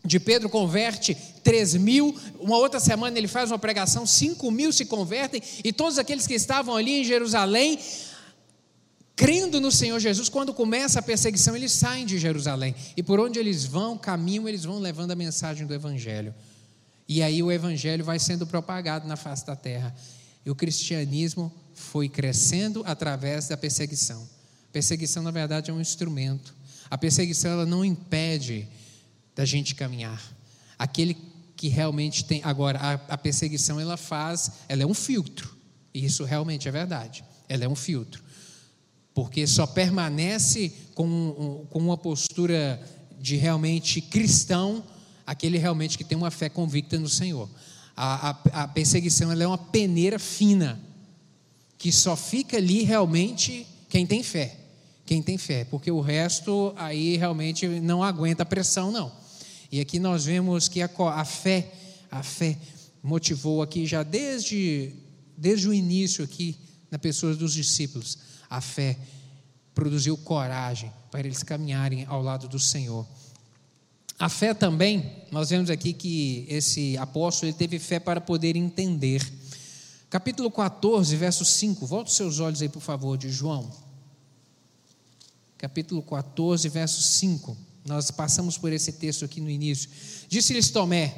[0.03, 4.85] de Pedro converte 3 mil, uma outra semana ele faz uma pregação, 5 mil se
[4.85, 7.79] convertem, e todos aqueles que estavam ali em Jerusalém,
[9.15, 13.37] crendo no Senhor Jesus, quando começa a perseguição, eles saem de Jerusalém, e por onde
[13.37, 16.33] eles vão, caminham, eles vão levando a mensagem do Evangelho,
[17.07, 19.95] e aí o Evangelho vai sendo propagado na face da terra,
[20.43, 24.27] e o cristianismo foi crescendo através da perseguição.
[24.71, 26.55] Perseguição, na verdade, é um instrumento.
[26.89, 28.67] A perseguição ela não impede
[29.35, 30.21] da gente caminhar.
[30.77, 31.17] Aquele
[31.55, 32.41] que realmente tem.
[32.43, 35.55] Agora, a, a perseguição ela faz, ela é um filtro.
[35.93, 37.23] E isso realmente é verdade.
[37.47, 38.23] Ela é um filtro.
[39.13, 42.81] Porque só permanece com, com uma postura
[43.19, 44.83] de realmente cristão
[45.25, 47.49] aquele realmente que tem uma fé convicta no Senhor.
[47.95, 50.79] A, a, a perseguição ela é uma peneira fina,
[51.77, 54.60] que só fica ali realmente quem tem fé
[55.05, 59.11] quem tem fé, porque o resto aí realmente não aguenta a pressão, não.
[59.71, 61.71] E aqui nós vemos que a, a fé,
[62.09, 62.57] a fé
[63.01, 64.93] motivou aqui já desde,
[65.37, 66.57] desde o início aqui
[66.89, 68.17] na pessoa dos discípulos,
[68.49, 68.97] a fé
[69.73, 73.07] produziu coragem para eles caminharem ao lado do Senhor.
[74.19, 79.25] A fé também, nós vemos aqui que esse apóstolo ele teve fé para poder entender.
[80.09, 81.87] Capítulo 14, verso 5.
[81.87, 83.90] Volte os seus olhos aí, por favor, de João
[85.61, 87.55] capítulo 14, verso 5.
[87.85, 89.91] Nós passamos por esse texto aqui no início.
[90.27, 91.15] Disse-lhes Tomé,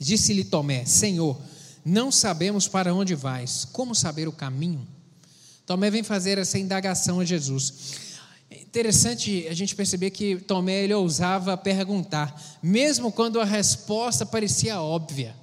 [0.00, 1.38] disse-lhe Tomé, Senhor,
[1.84, 4.88] não sabemos para onde vais, como saber o caminho?
[5.66, 7.74] Tomé vem fazer essa indagação a Jesus.
[8.50, 14.80] É interessante a gente perceber que Tomé ele ousava perguntar, mesmo quando a resposta parecia
[14.80, 15.36] óbvia.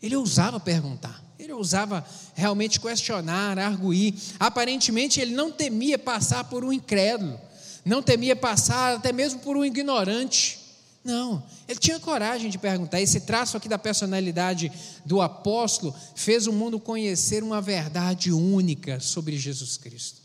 [0.00, 1.27] Ele ousava perguntar.
[1.38, 4.12] Ele ousava realmente questionar, arguir.
[4.40, 7.38] Aparentemente, ele não temia passar por um incrédulo,
[7.84, 10.58] não temia passar até mesmo por um ignorante.
[11.04, 13.00] Não, ele tinha coragem de perguntar.
[13.00, 14.70] Esse traço aqui da personalidade
[15.06, 20.20] do apóstolo fez o mundo conhecer uma verdade única sobre Jesus Cristo.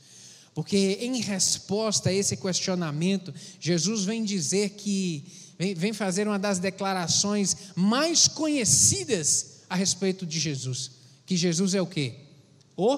[0.56, 5.24] Porque, em resposta a esse questionamento, Jesus vem dizer que,
[5.78, 11.88] vem, fazer uma das declarações mais conhecidas a respeito de Jesus que Jesus é o
[11.88, 12.24] quê?
[12.76, 12.98] o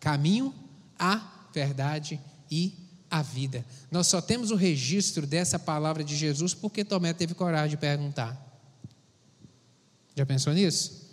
[0.00, 0.54] caminho,
[0.98, 1.20] a
[1.52, 2.74] verdade e
[3.10, 3.64] a vida.
[3.90, 8.40] Nós só temos o registro dessa palavra de Jesus porque Tomé teve coragem de perguntar.
[10.14, 11.04] Já pensou nisso?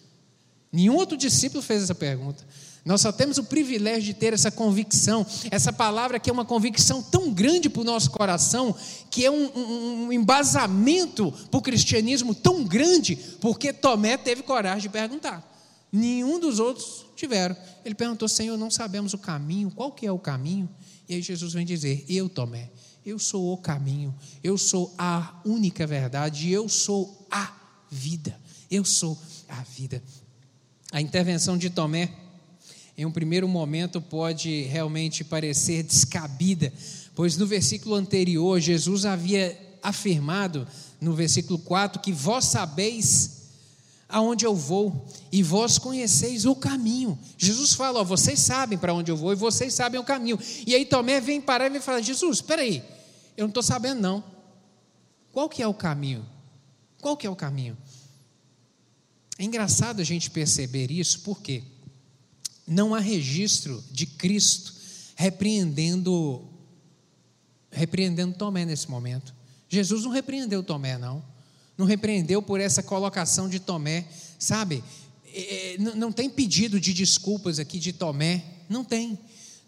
[0.72, 2.46] Nenhum outro discípulo fez essa pergunta.
[2.84, 7.04] Nós só temos o privilégio de ter essa convicção, essa palavra que é uma convicção
[7.04, 8.76] tão grande para o nosso coração,
[9.12, 14.84] que é um, um, um embasamento para o cristianismo tão grande, porque Tomé teve coragem
[14.84, 15.51] de perguntar.
[15.92, 17.56] Nenhum dos outros tiveram.
[17.84, 20.70] Ele perguntou, Senhor, não sabemos o caminho, qual que é o caminho?
[21.10, 22.70] E aí Jesus vem dizer, eu Tomé,
[23.06, 27.54] eu sou o caminho, eu sou a única verdade, eu sou a
[27.90, 29.18] vida, eu sou
[29.50, 30.02] a vida.
[30.92, 32.14] A intervenção de Tomé
[32.98, 36.72] em um primeiro momento pode realmente parecer descabida,
[37.16, 40.68] pois no versículo anterior Jesus havia afirmado,
[41.00, 43.41] no versículo 4, que vós sabeis
[44.12, 47.18] aonde eu vou e vós conheceis o caminho.
[47.38, 50.38] Jesus fala, ó, vocês sabem para onde eu vou e vocês sabem o caminho.
[50.66, 52.84] E aí Tomé vem parar e vem falar, Jesus, espera aí,
[53.38, 54.24] eu não estou sabendo não.
[55.32, 56.26] Qual que é o caminho?
[57.02, 57.78] Qual que é o caminho?
[59.38, 61.64] É engraçado a gente perceber isso, por quê?
[62.72, 64.74] não há registro de Cristo
[65.16, 66.48] repreendendo
[67.70, 69.34] repreendendo Tomé nesse momento.
[69.70, 71.24] Jesus não repreendeu Tomé, não.
[71.78, 74.06] Não repreendeu por essa colocação de Tomé,
[74.38, 74.84] sabe?
[75.34, 79.18] É, é não tem pedido de desculpas aqui de Tomé, não tem.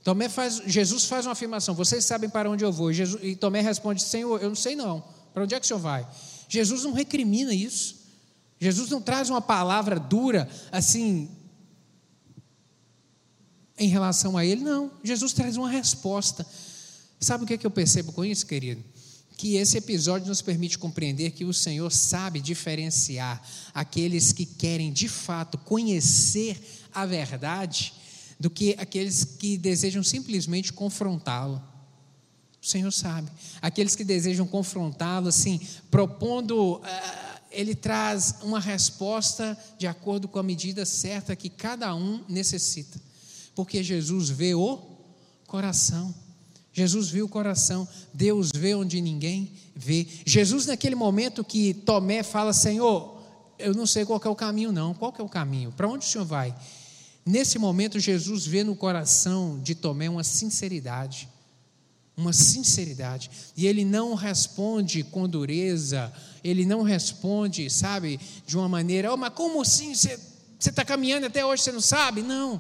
[0.04, 2.92] Tomé faz, Jesus faz uma afirmação: vocês sabem para onde eu vou.
[2.92, 5.04] E, Jesus, e Tomé responde: Senhor, eu não sei não.
[5.34, 6.08] Para onde é que o senhor vai?
[6.48, 8.04] Jesus não recrimina isso.
[8.60, 11.30] Jesus não traz uma palavra dura, assim,
[13.78, 14.92] em relação a ele, não.
[15.04, 16.46] Jesus traz uma resposta.
[17.20, 18.84] Sabe o que, é que eu percebo com isso, querido?
[19.38, 23.42] Que esse episódio nos permite compreender que o Senhor sabe diferenciar
[23.74, 26.62] aqueles que querem de fato conhecer
[26.94, 27.94] a verdade
[28.40, 31.62] do que aqueles que desejam simplesmente confrontá-lo.
[32.62, 33.30] O Senhor sabe.
[33.62, 35.60] Aqueles que desejam confrontá-lo, assim,
[35.92, 36.76] propondo.
[36.76, 43.00] Uh, ele traz uma resposta de acordo com a medida certa que cada um necessita
[43.56, 44.80] porque Jesus vê o
[45.48, 46.14] coração.
[46.74, 50.08] Jesus viu o coração, Deus vê onde ninguém vê.
[50.26, 53.22] Jesus, naquele momento que Tomé fala: Senhor,
[53.60, 54.94] eu não sei qual é o caminho, não.
[54.94, 55.72] Qual é o caminho?
[55.72, 56.54] Para onde o Senhor vai?
[57.24, 61.30] Nesse momento, Jesus vê no coração de Tomé uma sinceridade.
[62.18, 63.30] Uma sinceridade.
[63.56, 66.12] E ele não responde com dureza,
[66.44, 69.94] ele não responde, sabe, de uma maneira: oh, mas como assim?
[69.94, 70.20] Você
[70.60, 72.24] está caminhando até hoje, você não sabe?
[72.24, 72.60] Não.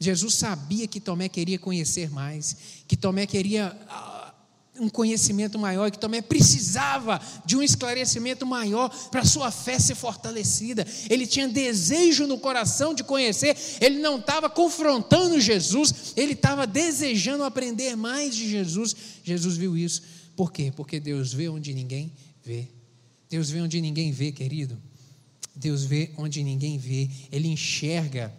[0.00, 2.56] Jesus sabia que Tomé queria conhecer mais,
[2.86, 9.24] que Tomé queria uh, um conhecimento maior, que Tomé precisava de um esclarecimento maior para
[9.24, 10.86] sua fé ser fortalecida.
[11.10, 17.44] Ele tinha desejo no coração de conhecer, ele não estava confrontando Jesus, ele estava desejando
[17.44, 18.94] aprender mais de Jesus.
[19.24, 20.02] Jesus viu isso.
[20.36, 20.72] Por quê?
[20.74, 22.12] Porque Deus vê onde ninguém
[22.44, 22.68] vê.
[23.28, 24.80] Deus vê onde ninguém vê, querido.
[25.54, 27.10] Deus vê onde ninguém vê.
[27.32, 28.32] Ele enxerga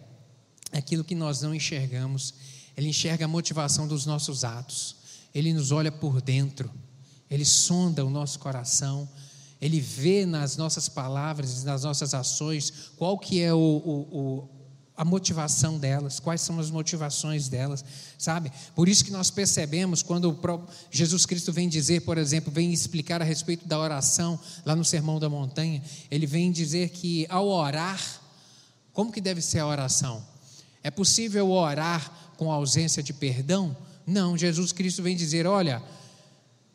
[0.72, 2.34] aquilo que nós não enxergamos.
[2.76, 4.96] Ele enxerga a motivação dos nossos atos.
[5.34, 6.70] Ele nos olha por dentro.
[7.30, 9.08] Ele sonda o nosso coração.
[9.60, 14.48] Ele vê nas nossas palavras, nas nossas ações, qual que é o, o, o,
[14.96, 17.84] a motivação delas, quais são as motivações delas,
[18.18, 18.50] sabe?
[18.74, 20.38] Por isso que nós percebemos quando
[20.90, 25.18] Jesus Cristo vem dizer, por exemplo, vem explicar a respeito da oração lá no Sermão
[25.18, 28.00] da Montanha, ele vem dizer que ao orar,
[28.92, 30.29] como que deve ser a oração?
[30.82, 33.76] É possível orar com ausência de perdão?
[34.06, 35.82] Não, Jesus Cristo vem dizer: olha,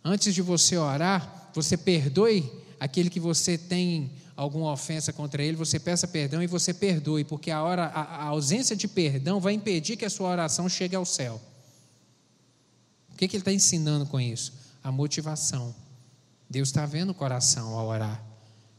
[0.03, 5.79] antes de você orar, você perdoe aquele que você tem alguma ofensa contra ele, você
[5.79, 9.95] peça perdão e você perdoe, porque a, hora, a, a ausência de perdão vai impedir
[9.95, 11.41] que a sua oração chegue ao céu.
[13.13, 14.53] O que, que ele está ensinando com isso?
[14.83, 15.73] A motivação.
[16.49, 18.21] Deus está vendo o coração ao orar.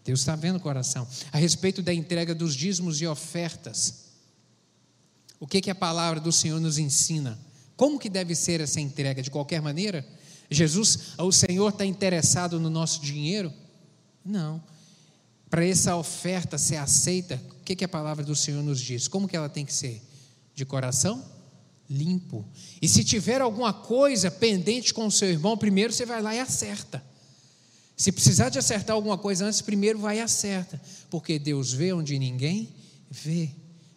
[0.04, 1.08] Deus está vendo o coração.
[1.32, 4.05] A respeito da entrega dos dízimos e ofertas.
[5.38, 7.38] O que, que a palavra do Senhor nos ensina?
[7.76, 9.22] Como que deve ser essa entrega?
[9.22, 10.06] De qualquer maneira?
[10.50, 13.52] Jesus, o Senhor está interessado no nosso dinheiro?
[14.24, 14.62] Não.
[15.50, 19.08] Para essa oferta ser aceita, o que, que a palavra do Senhor nos diz?
[19.08, 20.02] Como que ela tem que ser?
[20.54, 21.36] De coração
[21.88, 22.44] limpo.
[22.80, 26.40] E se tiver alguma coisa pendente com o seu irmão, primeiro você vai lá e
[26.40, 27.02] acerta.
[27.96, 30.80] Se precisar de acertar alguma coisa antes, primeiro vai e acerta.
[31.08, 32.68] Porque Deus vê onde ninguém
[33.10, 33.50] vê.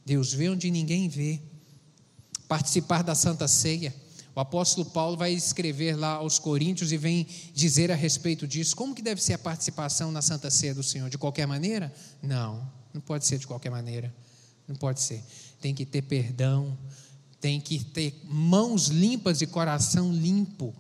[0.10, 1.39] Deus vê onde ninguém vê.
[2.47, 3.93] Participar da Santa Ceia.
[4.36, 8.76] O apóstolo Paulo vai escrever lá aos Coríntios e vem dizer a respeito disso.
[8.76, 11.12] Como que deve ser a participação na Santa Ceia do Senhor?
[11.12, 11.93] De qualquer maneira?
[12.24, 14.12] Não, não pode ser de qualquer maneira.
[14.68, 15.24] Não pode ser.
[15.62, 16.76] Tem que ter perdão,
[17.39, 20.74] tem que ter mãos limpas e coração limpo.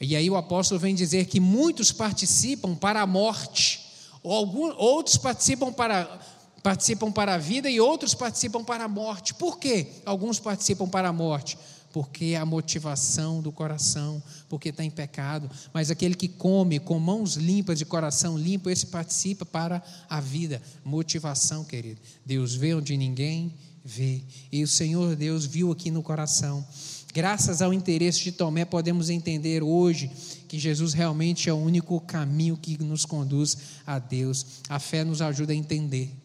[0.00, 3.80] E aí o apóstolo vem dizer que muitos participam para a morte,
[4.22, 6.18] ou alguns, outros participam para,
[6.62, 9.34] participam para a vida e outros participam para a morte.
[9.34, 9.86] Por quê?
[10.06, 11.58] Alguns participam para a morte
[11.92, 15.50] porque é a motivação do coração, porque está em pecado.
[15.72, 20.60] Mas aquele que come com mãos limpas e coração limpo, esse participa para a vida.
[20.84, 22.00] Motivação, querido.
[22.24, 23.52] Deus vê onde ninguém
[23.84, 24.22] vê.
[24.50, 26.64] E o Senhor Deus viu aqui no coração.
[27.12, 30.10] Graças ao interesse de Tomé, podemos entender hoje
[30.48, 34.46] que Jesus realmente é o único caminho que nos conduz a Deus.
[34.66, 36.21] A fé nos ajuda a entender.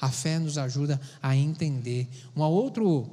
[0.00, 2.08] A fé nos ajuda a entender.
[2.34, 3.08] Um outro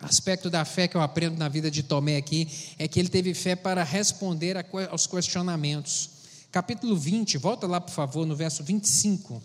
[0.00, 2.48] aspecto da fé que eu aprendo na vida de Tomé aqui
[2.78, 4.56] é que ele teve fé para responder
[4.90, 6.10] aos questionamentos.
[6.50, 9.42] Capítulo 20, volta lá, por favor, no verso 25.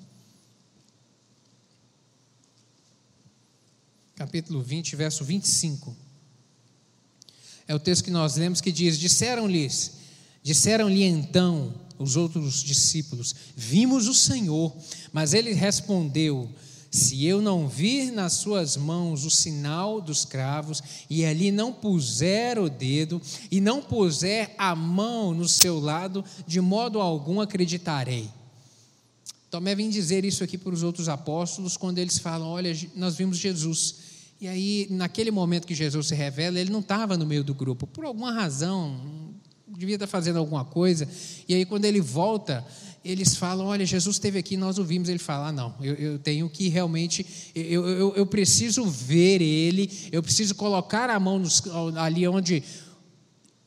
[4.16, 5.96] Capítulo 20, verso 25.
[7.68, 9.92] É o texto que nós lemos que diz: Disseram-lhes,
[10.42, 14.76] disseram-lhe então os outros discípulos: Vimos o Senhor.
[15.12, 16.50] Mas ele respondeu:
[16.92, 22.58] se eu não vir nas suas mãos o sinal dos cravos, e ali não puser
[22.58, 23.22] o dedo,
[23.52, 28.30] e não puser a mão no seu lado, de modo algum acreditarei.
[29.50, 33.38] Tomé vem dizer isso aqui para os outros apóstolos, quando eles falam: Olha, nós vimos
[33.38, 33.96] Jesus.
[34.40, 37.88] E aí, naquele momento que Jesus se revela, ele não estava no meio do grupo,
[37.88, 39.27] por alguma razão,
[39.78, 41.08] devia estar fazendo alguma coisa.
[41.48, 42.66] E aí, quando ele volta,
[43.06, 45.08] eles falam: Olha, Jesus esteve aqui, nós ouvimos.
[45.08, 50.10] Ele fala: ah, Não, eu, eu, tenho que realmente, eu, eu, eu, preciso ver ele,
[50.12, 51.62] eu preciso colocar a mão nos,
[51.96, 52.64] ali onde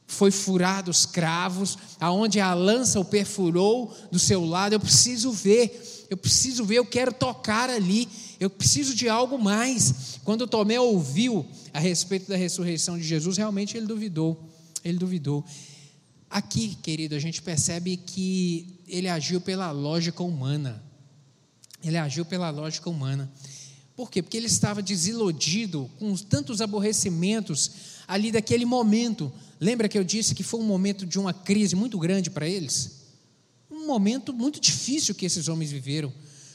[0.04, 4.72] foi furado os cravos, aonde a lança o perfurou do seu lado.
[4.72, 8.08] Eu preciso ver, eu preciso ver, eu quero tocar ali,
[8.40, 10.18] eu preciso de algo mais.
[10.24, 14.50] Quando Tomé ouviu a respeito da ressurreição de Jesus, realmente ele duvidou.
[14.84, 15.44] Ele duvidou.
[16.31, 20.81] Aqui, querido, a gente percebe que ele agiu pela lógica humana.
[21.83, 23.28] Ele agiu pela lógica humana.
[23.97, 24.22] Por quê?
[24.22, 27.72] Porque ele estava desiludido com tantos aborrecimentos
[28.07, 29.33] ali daquele momento.
[29.59, 33.01] Lembra que eu disse que foi um momento de uma crise muito grande para eles?
[33.68, 36.12] Um momento muito difícil que esses homens viveram.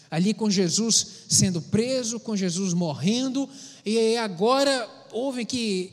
[0.10, 3.50] Ali com Jesus sendo preso, com Jesus morrendo,
[3.86, 5.92] e agora houve que.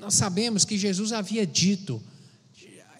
[0.00, 2.02] Nós sabemos que Jesus havia dito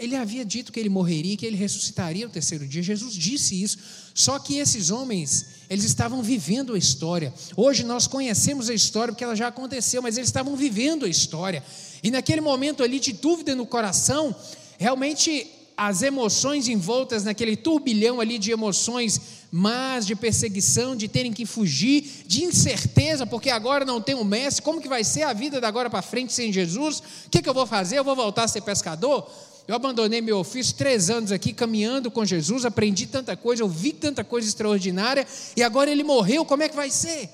[0.00, 2.82] ele havia dito que ele morreria, que ele ressuscitaria no terceiro dia.
[2.82, 3.78] Jesus disse isso.
[4.14, 7.34] Só que esses homens, eles estavam vivendo a história.
[7.54, 11.62] Hoje nós conhecemos a história porque ela já aconteceu, mas eles estavam vivendo a história.
[12.02, 14.34] E naquele momento ali de dúvida no coração,
[14.78, 15.46] realmente
[15.76, 19.20] as emoções envoltas naquele turbilhão ali de emoções
[19.52, 24.62] mas de perseguição, de terem que fugir, de incerteza, porque agora não tem o mestre,
[24.62, 27.00] como que vai ser a vida da agora para frente sem Jesus?
[27.26, 27.98] O que, que eu vou fazer?
[27.98, 29.28] Eu vou voltar a ser pescador?
[29.70, 34.24] Eu abandonei meu ofício três anos aqui caminhando com Jesus, aprendi tanta coisa, ouvi tanta
[34.24, 35.24] coisa extraordinária,
[35.56, 37.30] e agora ele morreu, como é que vai ser?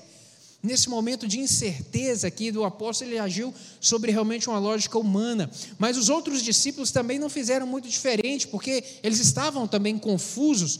[0.61, 5.49] Nesse momento de incerteza aqui do apóstolo, ele agiu sobre realmente uma lógica humana.
[5.79, 10.79] Mas os outros discípulos também não fizeram muito diferente, porque eles estavam também confusos.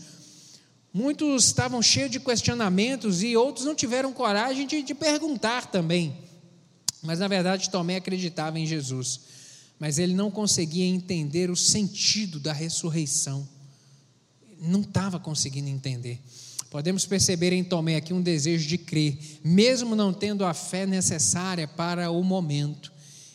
[0.93, 6.15] Muitos estavam cheios de questionamentos e outros não tiveram coragem de, de perguntar também.
[7.01, 9.21] Mas na verdade, Tomé acreditava em Jesus
[9.80, 13.47] mas ele não conseguia entender o sentido da ressurreição.
[14.59, 16.19] Não estava conseguindo entender.
[16.69, 21.67] Podemos perceber em Tomé aqui um desejo de crer, mesmo não tendo a fé necessária
[21.67, 22.91] para o momento.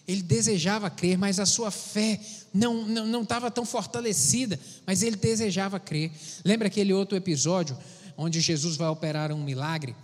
[0.07, 2.21] Ele desejava crer, mas a sua fé
[2.53, 6.11] não, não, não estava tão fortalecida, mas ele desejava crer.
[6.45, 7.79] Lembra aquele outro episódio
[8.17, 9.95] onde Jesus vai operar um milagre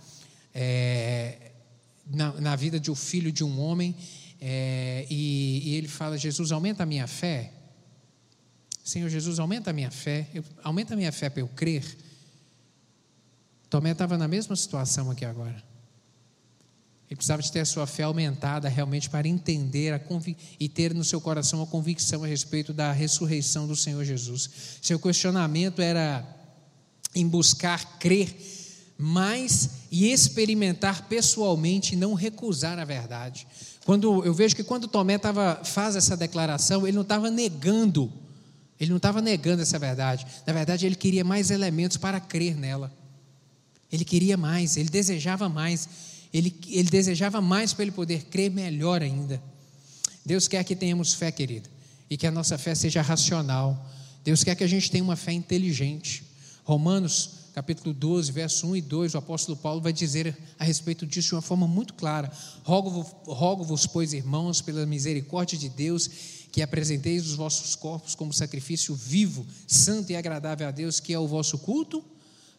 [0.53, 1.51] é,
[2.09, 3.95] na, na vida de um filho de um homem
[4.41, 7.51] é, e, e, ele fala: Jesus, aumenta a minha fé.
[8.83, 10.27] Senhor Jesus, aumenta a minha fé.
[10.33, 11.83] Eu, aumenta a minha fé para eu crer.
[13.69, 15.63] Tomé estava na mesma situação aqui agora.
[17.09, 19.99] Ele precisava de ter a sua fé aumentada realmente para entender
[20.59, 24.77] e ter no seu coração a convicção a respeito da ressurreição do Senhor Jesus.
[24.81, 26.23] Seu questionamento era
[27.15, 28.35] em buscar crer
[28.95, 33.47] mais e experimentar pessoalmente e não recusar a verdade.
[33.85, 38.11] Quando eu vejo que quando Tomé tava, faz essa declaração, ele não estava negando,
[38.79, 40.25] ele não estava negando essa verdade.
[40.45, 42.91] Na verdade, ele queria mais elementos para crer nela.
[43.91, 45.89] Ele queria mais, ele desejava mais,
[46.31, 49.41] ele, ele desejava mais para ele poder crer melhor ainda.
[50.25, 51.69] Deus quer que tenhamos fé, querida,
[52.09, 53.89] e que a nossa fé seja racional.
[54.23, 56.23] Deus quer que a gente tenha uma fé inteligente.
[56.63, 61.27] Romanos capítulo 12, verso 1 e 2, o apóstolo Paulo vai dizer a respeito disso
[61.27, 62.31] de uma forma muito clara.
[62.63, 66.09] Rogo-vos, rogo pois, irmãos, pela misericórdia de Deus,
[66.53, 71.19] que apresenteis os vossos corpos como sacrifício vivo, santo e agradável a Deus, que é
[71.19, 72.01] o vosso culto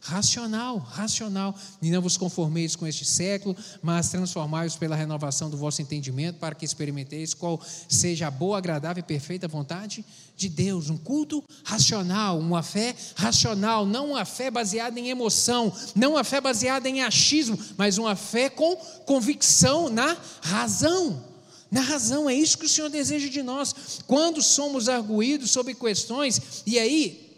[0.00, 1.54] racional, racional.
[1.80, 6.54] E não vos conformeis com este século, mas transformai-vos pela renovação do vosso entendimento, para
[6.54, 10.04] que experimenteis qual seja a boa, agradável e perfeita vontade
[10.36, 10.88] de Deus.
[10.88, 16.40] Um culto racional, uma fé racional, não uma fé baseada em emoção, não uma fé
[16.40, 18.74] baseada em achismo, mas uma fé com
[19.04, 21.30] convicção na razão.
[21.70, 24.00] Na razão, é isso que o Senhor deseja de nós.
[24.06, 27.29] Quando somos arguídos sobre questões, e aí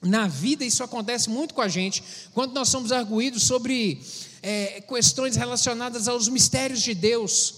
[0.00, 4.00] na vida, isso acontece muito com a gente, quando nós somos arguídos sobre
[4.42, 7.54] é, questões relacionadas aos mistérios de Deus,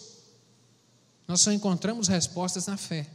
[1.28, 3.06] nós só encontramos respostas na fé.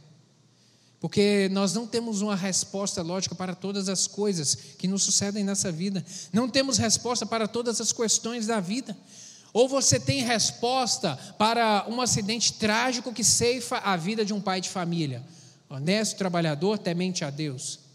[1.00, 5.70] Porque nós não temos uma resposta lógica para todas as coisas que nos sucedem nessa
[5.70, 8.96] vida, não temos resposta para todas as questões da vida.
[9.52, 14.60] Ou você tem resposta para um acidente trágico que ceifa a vida de um pai
[14.60, 15.22] de família,
[15.68, 17.85] honesto, trabalhador, temente a Deus.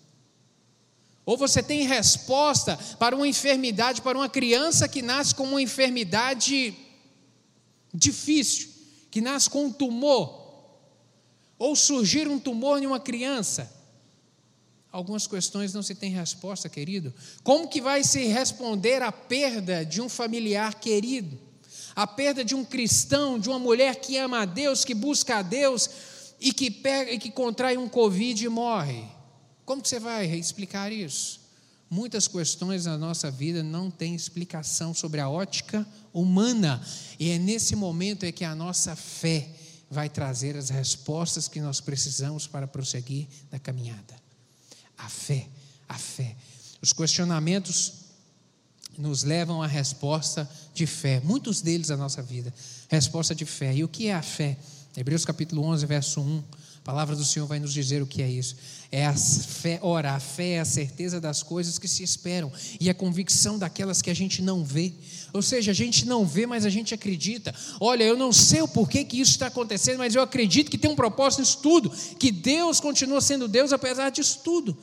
[1.31, 6.75] Ou você tem resposta para uma enfermidade, para uma criança que nasce com uma enfermidade
[7.93, 8.67] difícil,
[9.09, 10.51] que nasce com um tumor,
[11.57, 13.71] ou surgir um tumor em uma criança.
[14.91, 17.13] Algumas questões não se tem resposta, querido.
[17.45, 21.39] Como que vai se responder à perda de um familiar querido?
[21.95, 25.41] A perda de um cristão, de uma mulher que ama a Deus, que busca a
[25.41, 25.89] Deus
[26.41, 29.20] e que pega e que contrai um covid e morre?
[29.65, 31.41] Como que você vai explicar isso?
[31.89, 36.81] Muitas questões na nossa vida não têm explicação sobre a ótica humana,
[37.19, 39.49] e é nesse momento é que a nossa fé
[39.89, 44.15] vai trazer as respostas que nós precisamos para prosseguir na caminhada.
[44.97, 45.49] A fé,
[45.89, 46.35] a fé.
[46.81, 47.93] Os questionamentos
[48.97, 52.53] nos levam à resposta de fé, muitos deles na nossa vida,
[52.87, 53.75] resposta de fé.
[53.75, 54.57] E o que é a fé?
[54.95, 56.43] Hebreus capítulo 11, verso 1
[56.81, 58.55] a palavra do Senhor vai nos dizer o que é isso.
[58.91, 62.89] É a fé, ora, a fé é a certeza das coisas que se esperam e
[62.89, 64.91] a convicção daquelas que a gente não vê.
[65.31, 67.53] Ou seja, a gente não vê, mas a gente acredita.
[67.79, 70.89] Olha, eu não sei o porquê que isso está acontecendo, mas eu acredito que tem
[70.89, 74.75] um propósito nisso tudo, que Deus continua sendo Deus apesar disso tudo.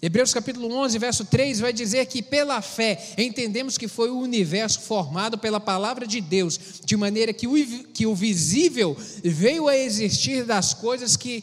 [0.00, 4.80] Hebreus capítulo 11, verso 3 vai dizer que pela fé entendemos que foi o universo
[4.80, 10.44] formado pela palavra de Deus, de maneira que o, que o visível veio a existir
[10.44, 11.42] das coisas que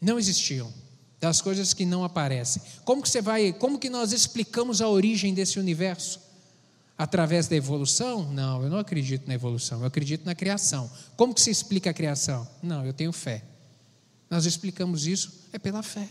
[0.00, 0.72] não existiam,
[1.20, 2.62] das coisas que não aparecem.
[2.84, 6.22] Como que você vai, como que nós explicamos a origem desse universo?
[6.96, 8.30] Através da evolução?
[8.32, 10.88] Não, eu não acredito na evolução, eu acredito na criação.
[11.16, 12.48] Como que se explica a criação?
[12.62, 13.42] Não, eu tenho fé.
[14.30, 16.08] Nós explicamos isso é pela fé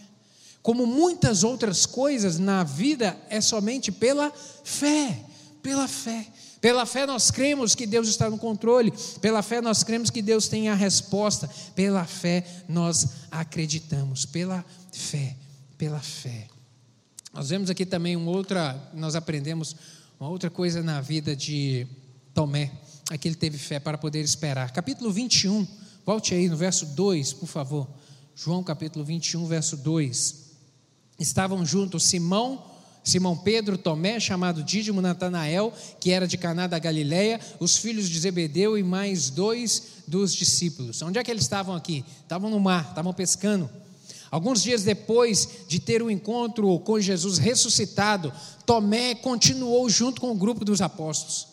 [0.63, 4.31] como muitas outras coisas na vida, é somente pela
[4.63, 5.19] fé.
[5.61, 6.25] Pela fé.
[6.61, 10.47] Pela fé nós cremos que Deus está no controle, pela fé nós cremos que Deus
[10.47, 15.35] tem a resposta, pela fé nós acreditamos, pela fé,
[15.77, 16.47] pela fé.
[17.33, 19.75] Nós vemos aqui também uma outra, nós aprendemos
[20.17, 21.85] uma outra coisa na vida de
[22.33, 22.71] Tomé,
[23.09, 24.71] aqui ele teve fé para poder esperar.
[24.71, 25.67] Capítulo 21,
[26.05, 27.89] volte aí no verso 2, por favor.
[28.33, 30.42] João capítulo 21, verso 2
[31.27, 32.63] estavam juntos Simão,
[33.03, 38.19] Simão Pedro, Tomé, chamado Dídimo, Natanael, que era de Caná da Galileia, os filhos de
[38.19, 41.01] Zebedeu e mais dois dos discípulos.
[41.01, 42.05] Onde é que eles estavam aqui?
[42.21, 43.69] Estavam no mar, estavam pescando.
[44.31, 48.33] Alguns dias depois de ter o um encontro com Jesus ressuscitado,
[48.65, 51.52] Tomé continuou junto com o grupo dos apóstolos.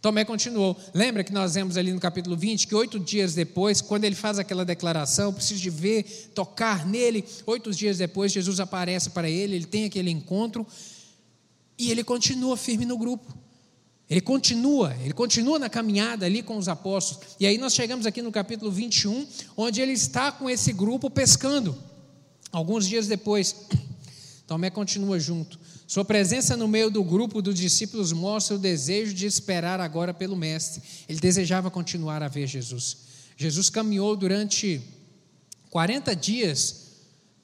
[0.00, 0.76] Tomé continuou.
[0.94, 4.38] Lembra que nós vemos ali no capítulo 20 que oito dias depois, quando ele faz
[4.38, 7.24] aquela declaração, preciso de ver, tocar nele.
[7.46, 10.66] Oito dias depois, Jesus aparece para ele, ele tem aquele encontro
[11.78, 13.36] e ele continua firme no grupo.
[14.08, 17.36] Ele continua, ele continua na caminhada ali com os apóstolos.
[17.38, 19.26] E aí nós chegamos aqui no capítulo 21,
[19.56, 21.78] onde ele está com esse grupo pescando.
[22.50, 23.54] Alguns dias depois,
[24.48, 25.60] Tomé continua junto.
[25.90, 30.36] Sua presença no meio do grupo dos discípulos mostra o desejo de esperar agora pelo
[30.36, 30.80] Mestre.
[31.08, 32.98] Ele desejava continuar a ver Jesus.
[33.36, 34.80] Jesus caminhou durante
[35.68, 36.92] 40 dias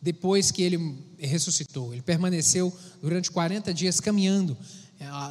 [0.00, 1.92] depois que ele ressuscitou.
[1.92, 2.72] Ele permaneceu
[3.02, 4.56] durante 40 dias caminhando.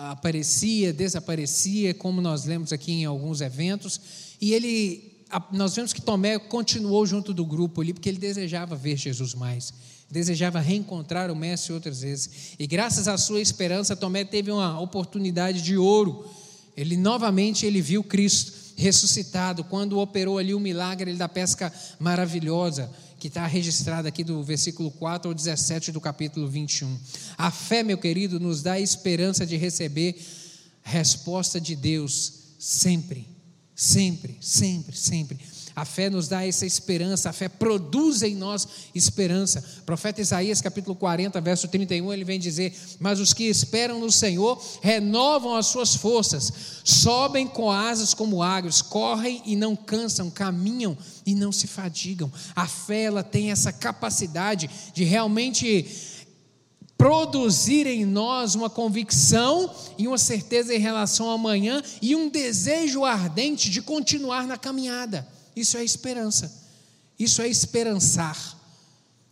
[0.09, 3.97] Aparecia, desaparecia, como nós lemos aqui em alguns eventos.
[4.41, 5.14] E ele,
[5.51, 9.73] nós vemos que Tomé continuou junto do grupo ali, porque ele desejava ver Jesus mais
[10.09, 12.53] desejava reencontrar o Mestre outras vezes.
[12.59, 16.25] E graças à sua esperança, Tomé teve uma oportunidade de ouro.
[16.77, 23.29] Ele novamente ele viu Cristo ressuscitado quando operou ali o milagre da pesca maravilhosa, que
[23.29, 26.97] está registrada aqui do versículo 4 ao 17 do capítulo 21.
[27.37, 30.19] A fé, meu querido, nos dá a esperança de receber
[30.83, 33.27] resposta de Deus sempre,
[33.75, 35.37] sempre, sempre, sempre.
[35.75, 38.65] A fé nos dá essa esperança, a fé produz em nós
[38.95, 39.61] esperança.
[39.85, 44.63] Profeta Isaías, capítulo 40, verso 31, ele vem dizer: Mas os que esperam no Senhor
[44.81, 46.53] renovam as suas forças,
[46.85, 52.31] sobem com asas como águias, correm e não cansam, caminham e não se fadigam.
[52.55, 56.14] A fé, ela tem essa capacidade de realmente
[56.97, 63.03] produzir em nós uma convicção e uma certeza em relação ao amanhã e um desejo
[63.03, 65.27] ardente de continuar na caminhada.
[65.55, 66.51] Isso é esperança.
[67.17, 68.57] Isso é esperançar.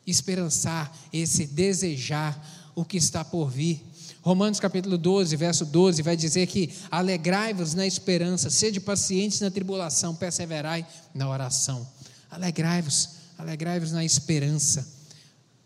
[0.05, 3.81] Esperançar, esse desejar o que está por vir.
[4.21, 10.15] Romanos capítulo 12, verso 12, vai dizer que alegrai-vos na esperança, sede pacientes na tribulação,
[10.15, 11.85] perseverai na oração.
[12.31, 14.87] Alegrai-vos, alegrai-vos na esperança.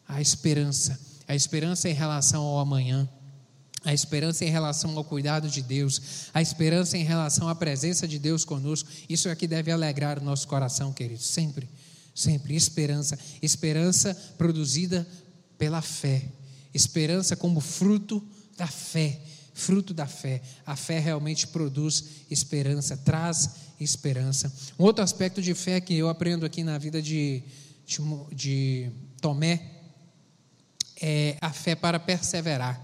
[0.07, 3.07] A esperança, a esperança em relação ao amanhã.
[3.83, 8.19] A esperança em relação ao cuidado de Deus, a esperança em relação à presença de
[8.19, 11.69] Deus conosco, isso é que deve alegrar o nosso coração, queridos, sempre,
[12.13, 15.07] sempre, esperança, esperança produzida
[15.57, 16.25] pela fé,
[16.73, 18.21] esperança como fruto
[18.57, 19.21] da fé,
[19.53, 24.51] fruto da fé, a fé realmente produz esperança, traz esperança.
[24.77, 27.41] Um outro aspecto de fé que eu aprendo aqui na vida de,
[27.85, 28.01] de,
[28.35, 29.76] de Tomé
[31.01, 32.81] é a fé para perseverar.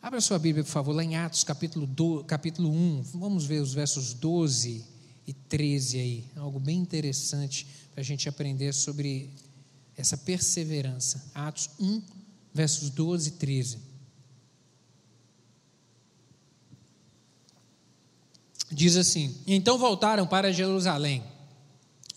[0.00, 3.02] Abra sua Bíblia, por favor, lá em Atos, capítulo, do, capítulo 1.
[3.14, 4.84] Vamos ver os versos 12
[5.26, 6.24] e 13 aí.
[6.36, 9.30] Algo bem interessante para a gente aprender sobre
[9.96, 11.30] essa perseverança.
[11.34, 12.02] Atos 1,
[12.52, 13.78] versos 12 e 13.
[18.72, 21.22] Diz assim: Então voltaram para Jerusalém,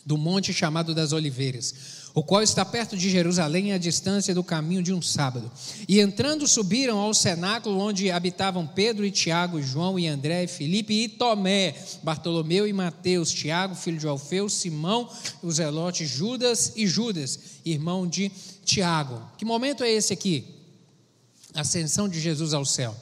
[0.03, 4.82] do monte chamado das Oliveiras o qual está perto de Jerusalém, à distância do caminho
[4.82, 5.51] de um sábado.
[5.86, 10.93] E entrando, subiram ao cenáculo onde habitavam Pedro e Tiago, João e André, e Filipe
[10.93, 15.09] e Tomé, Bartolomeu e Mateus, Tiago, filho de Alfeu, Simão,
[15.43, 18.32] o Zelote, Judas e Judas, irmão de
[18.63, 19.22] Tiago.
[19.38, 20.45] Que momento é esse aqui?
[21.53, 22.95] Ascensão de Jesus ao céu.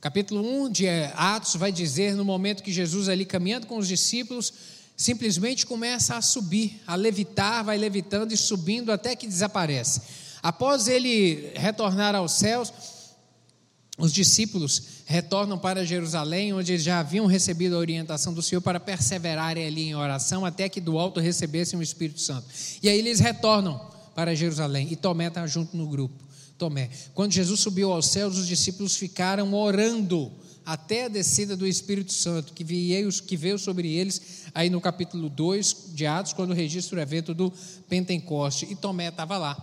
[0.00, 4.52] Capítulo 1 de Atos vai dizer no momento que Jesus ali caminhando com os discípulos,
[5.00, 10.02] simplesmente começa a subir, a levitar, vai levitando e subindo até que desaparece.
[10.42, 12.70] Após ele retornar aos céus,
[13.96, 19.66] os discípulos retornam para Jerusalém, onde já haviam recebido a orientação do Senhor para perseverarem
[19.66, 22.46] ali em oração, até que do alto recebessem o Espírito Santo.
[22.82, 23.80] E aí eles retornam
[24.14, 26.14] para Jerusalém, e Tomé está junto no grupo.
[26.58, 26.90] Tomé.
[27.14, 30.30] Quando Jesus subiu aos céus, os discípulos ficaram orando
[30.64, 35.28] até a descida do Espírito Santo, que veio, que veio sobre eles aí no capítulo
[35.28, 37.52] 2 de Atos, quando registra o evento do
[37.88, 38.66] Pentecoste.
[38.70, 39.56] E Tomé estava lá,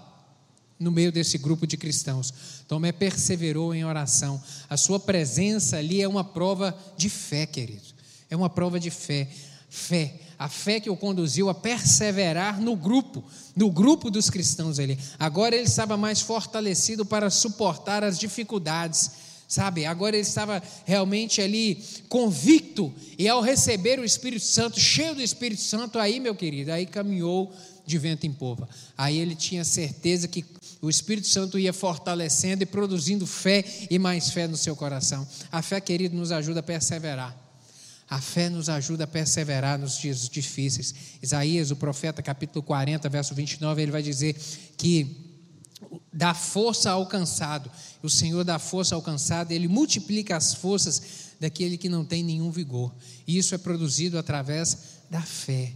[0.80, 2.34] no meio desse grupo de cristãos.
[2.68, 4.42] Tomé perseverou em oração.
[4.70, 7.96] A sua presença ali é uma prova de fé, querido.
[8.30, 9.28] É uma prova de fé.
[9.70, 10.22] Fé.
[10.40, 13.24] A fé que o conduziu a perseverar no grupo,
[13.56, 14.98] no grupo dos cristãos ali.
[15.18, 19.86] Agora ele estava mais fortalecido para suportar as dificuldades sabe?
[19.86, 25.62] Agora ele estava realmente ali convicto, e ao receber o Espírito Santo, cheio do Espírito
[25.62, 27.54] Santo, aí, meu querido, aí caminhou
[27.86, 28.68] de vento em popa.
[28.98, 30.44] Aí ele tinha certeza que
[30.82, 35.26] o Espírito Santo ia fortalecendo e produzindo fé e mais fé no seu coração.
[35.52, 37.36] A fé, querido, nos ajuda a perseverar.
[38.10, 40.94] A fé nos ajuda a perseverar nos dias difíceis.
[41.22, 44.36] Isaías, o profeta, capítulo 40, verso 29, ele vai dizer
[44.78, 45.27] que
[46.18, 47.70] dá força ao cansado.
[48.02, 51.02] O Senhor dá força ao cansado, ele multiplica as forças
[51.40, 52.92] daquele que não tem nenhum vigor.
[53.28, 54.78] E isso é produzido através
[55.12, 55.72] da fé.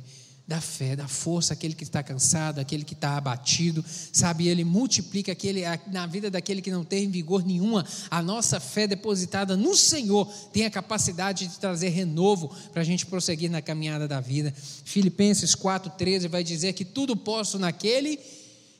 [0.48, 4.48] Da fé, da força, aquele que está cansado, aquele que está abatido, sabe?
[4.48, 7.86] Ele multiplica aquele, na vida daquele que não tem vigor nenhuma.
[8.10, 13.06] A nossa fé depositada no Senhor tem a capacidade de trazer renovo para a gente
[13.06, 14.52] prosseguir na caminhada da vida.
[14.84, 18.20] Filipenses 4,13 vai dizer que tudo posso naquele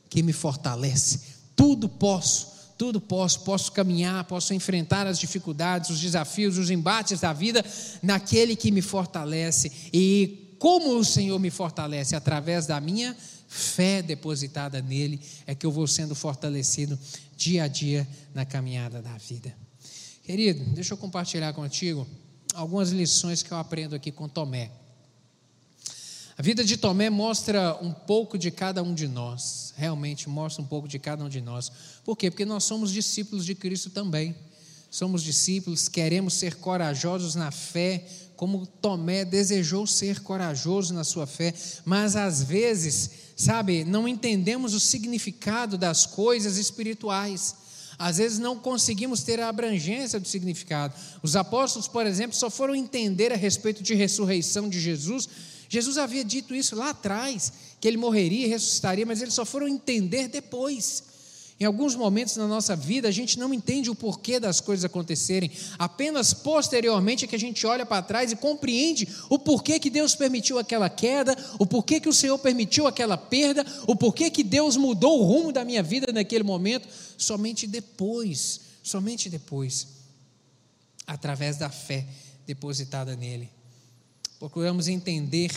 [0.10, 1.31] que me fortalece.
[1.56, 7.34] Tudo posso, tudo posso, posso caminhar, posso enfrentar as dificuldades, os desafios, os embates da
[7.34, 7.64] vida
[8.02, 9.72] naquele que me fortalece.
[9.94, 12.16] E como o Senhor me fortalece?
[12.16, 13.16] Através da minha
[13.48, 16.98] fé depositada nele, é que eu vou sendo fortalecido
[17.36, 19.54] dia a dia na caminhada da vida.
[20.24, 22.08] Querido, deixa eu compartilhar contigo
[22.54, 24.72] algumas lições que eu aprendo aqui com Tomé.
[26.42, 30.66] A vida de Tomé mostra um pouco de cada um de nós, realmente mostra um
[30.66, 31.72] pouco de cada um de nós.
[32.04, 32.32] Por quê?
[32.32, 34.36] Porque nós somos discípulos de Cristo também.
[34.90, 41.54] Somos discípulos, queremos ser corajosos na fé, como Tomé desejou ser corajoso na sua fé,
[41.86, 47.54] mas às vezes, sabe, não entendemos o significado das coisas espirituais.
[48.00, 50.96] Às vezes não conseguimos ter a abrangência do significado.
[51.22, 55.30] Os apóstolos, por exemplo, só foram entender a respeito de ressurreição de Jesus.
[55.72, 59.70] Jesus havia dito isso lá atrás, que ele morreria e ressuscitaria, mas eles só foram
[59.70, 61.02] entender depois.
[61.58, 65.50] Em alguns momentos na nossa vida, a gente não entende o porquê das coisas acontecerem,
[65.80, 70.14] apenas posteriormente é que a gente olha para trás e compreende o porquê que Deus
[70.14, 74.76] permitiu aquela queda, o porquê que o Senhor permitiu aquela perda, o porquê que Deus
[74.76, 76.86] mudou o rumo da minha vida naquele momento,
[77.18, 79.88] somente depois, somente depois,
[81.08, 82.06] através da fé
[82.46, 83.61] depositada nele.
[84.42, 85.52] Procuramos entender,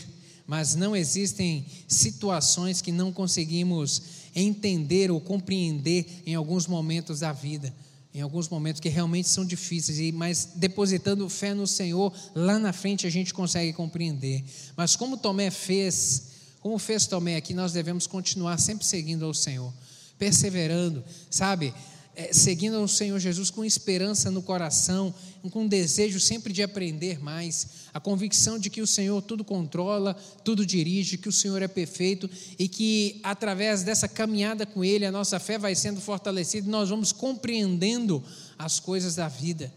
[0.47, 4.03] mas não existem situações que não conseguimos
[4.37, 7.74] entender ou compreender em alguns momentos da vida,
[8.12, 13.07] em alguns momentos que realmente são difíceis, mas depositando fé no Senhor, lá na frente
[13.07, 14.45] a gente consegue compreender.
[14.76, 16.24] Mas como Tomé fez,
[16.61, 19.72] como fez Tomé aqui, nós devemos continuar sempre seguindo ao Senhor,
[20.18, 21.72] perseverando, sabe?
[22.17, 25.12] É, seguindo ao Senhor Jesus com esperança no coração,
[25.51, 30.65] com desejo sempre de aprender mais, a convicção de que o Senhor tudo controla, tudo
[30.65, 35.39] dirige, que o Senhor é perfeito e que através dessa caminhada com Ele a nossa
[35.39, 38.23] fé vai sendo fortalecida, nós vamos compreendendo
[38.59, 39.73] as coisas da vida.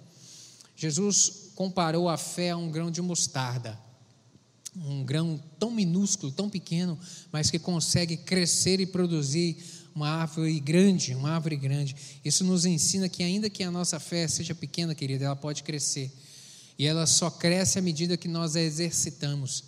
[0.76, 3.88] Jesus comparou a fé a um grão de mostarda
[4.86, 6.98] um grão tão minúsculo, tão pequeno,
[7.32, 9.58] mas que consegue crescer e produzir
[9.98, 11.96] uma árvore grande, uma árvore grande.
[12.24, 16.12] Isso nos ensina que, ainda que a nossa fé seja pequena, querida, ela pode crescer.
[16.78, 19.64] E ela só cresce à medida que nós a exercitamos.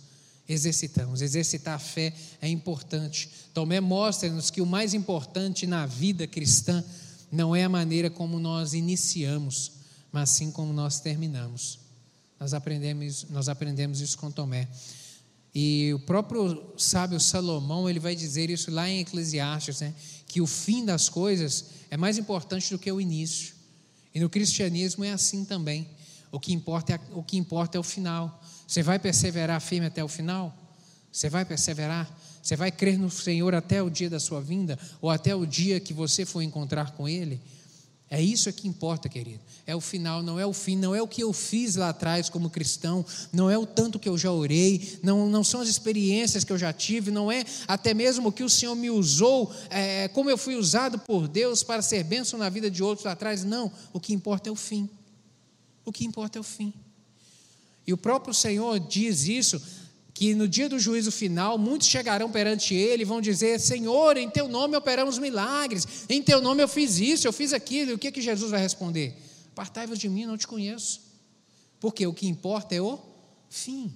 [0.48, 1.20] Exercitamos.
[1.20, 3.28] Exercitar a fé é importante.
[3.52, 6.84] Tomé mostra-nos que o mais importante na vida cristã
[7.32, 9.72] não é a maneira como nós iniciamos,
[10.12, 11.80] mas sim como nós terminamos.
[12.38, 14.68] Nós aprendemos, nós aprendemos isso com Tomé.
[15.54, 19.92] E o próprio sábio Salomão, ele vai dizer isso lá em Eclesiastes, né?
[20.30, 23.52] Que o fim das coisas é mais importante do que o início.
[24.14, 25.88] E no cristianismo é assim também.
[26.30, 28.40] O que importa é, o que importa é o final.
[28.64, 30.56] Você vai perseverar firme até o final?
[31.10, 32.08] Você vai perseverar?
[32.40, 34.78] Você vai crer no Senhor até o dia da sua vinda?
[35.02, 37.40] Ou até o dia que você for encontrar com Ele?
[38.12, 39.40] É isso que importa, querido.
[39.64, 42.28] É o final, não é o fim, não é o que eu fiz lá atrás
[42.28, 46.42] como cristão, não é o tanto que eu já orei, não, não são as experiências
[46.42, 50.08] que eu já tive, não é até mesmo o que o Senhor me usou, é,
[50.08, 53.44] como eu fui usado por Deus para ser bênção na vida de outros lá atrás.
[53.44, 54.90] Não, o que importa é o fim.
[55.84, 56.74] O que importa é o fim.
[57.86, 59.62] E o próprio Senhor diz isso
[60.20, 64.28] que no dia do juízo final, muitos chegarão perante ele e vão dizer: Senhor, em
[64.28, 67.92] teu nome operamos milagres, em teu nome eu fiz isso, eu fiz aquilo.
[67.92, 69.16] E o que, que Jesus vai responder?
[69.52, 71.00] Apartai-vos de mim, não te conheço.
[71.80, 72.98] Porque o que importa é o
[73.48, 73.94] fim.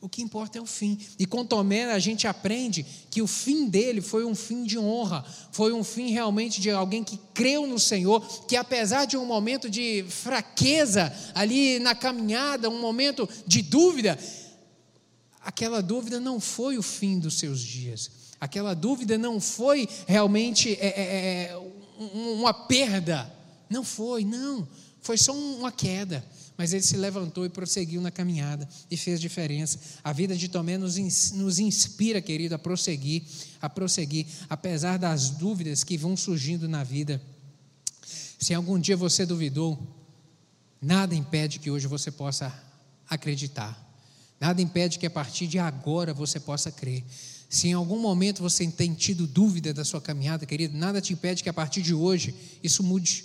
[0.00, 0.98] O que importa é o fim.
[1.18, 5.22] E com Tomé a gente aprende que o fim dele foi um fim de honra,
[5.52, 9.68] foi um fim realmente de alguém que creu no Senhor, que apesar de um momento
[9.68, 14.18] de fraqueza ali na caminhada, um momento de dúvida,
[15.44, 18.10] aquela dúvida não foi o fim dos seus dias.
[18.40, 21.60] Aquela dúvida não foi realmente é, é, é
[22.12, 23.32] uma perda.
[23.68, 24.66] Não foi, não.
[25.00, 26.24] Foi só uma queda.
[26.56, 29.78] Mas ele se levantou e prosseguiu na caminhada e fez diferença.
[30.02, 30.96] A vida de Tomé nos,
[31.32, 33.22] nos inspira, querido, a prosseguir,
[33.62, 37.22] a prosseguir, apesar das dúvidas que vão surgindo na vida.
[38.38, 39.78] Se algum dia você duvidou,
[40.82, 42.52] nada impede que hoje você possa
[43.08, 43.87] acreditar.
[44.40, 47.04] Nada impede que a partir de agora você possa crer.
[47.48, 51.42] Se em algum momento você tem tido dúvida da sua caminhada, querido, nada te impede
[51.42, 53.24] que a partir de hoje isso mude.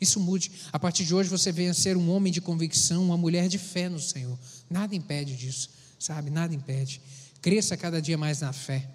[0.00, 0.50] Isso mude.
[0.72, 3.58] A partir de hoje você venha a ser um homem de convicção, uma mulher de
[3.58, 4.38] fé no Senhor.
[4.70, 6.30] Nada impede disso, sabe?
[6.30, 7.00] Nada impede.
[7.40, 8.88] Cresça cada dia mais na fé.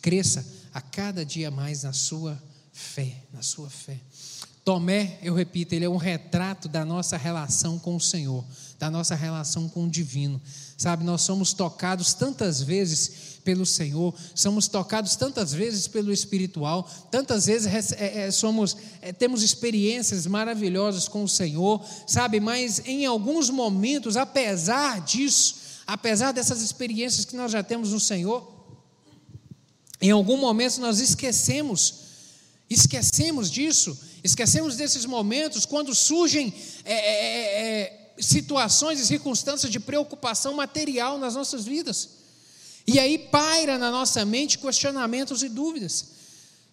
[0.00, 4.00] Cresça a cada dia mais na sua fé, na sua fé.
[4.64, 8.44] Tomé, eu repito, ele é um retrato da nossa relação com o Senhor,
[8.78, 10.40] da nossa relação com o divino.
[10.82, 17.46] Sabe, nós somos tocados tantas vezes pelo Senhor, somos tocados tantas vezes pelo espiritual, tantas
[17.46, 23.48] vezes é, é, somos, é, temos experiências maravilhosas com o Senhor, sabe, mas em alguns
[23.48, 25.54] momentos, apesar disso,
[25.86, 28.52] apesar dessas experiências que nós já temos no Senhor,
[30.00, 31.94] em algum momento nós esquecemos,
[32.68, 36.54] esquecemos disso Esquecemos desses momentos quando surgem
[36.84, 42.08] é, é, é, é, situações e circunstâncias de preocupação material nas nossas vidas.
[42.86, 46.12] E aí paira na nossa mente questionamentos e dúvidas.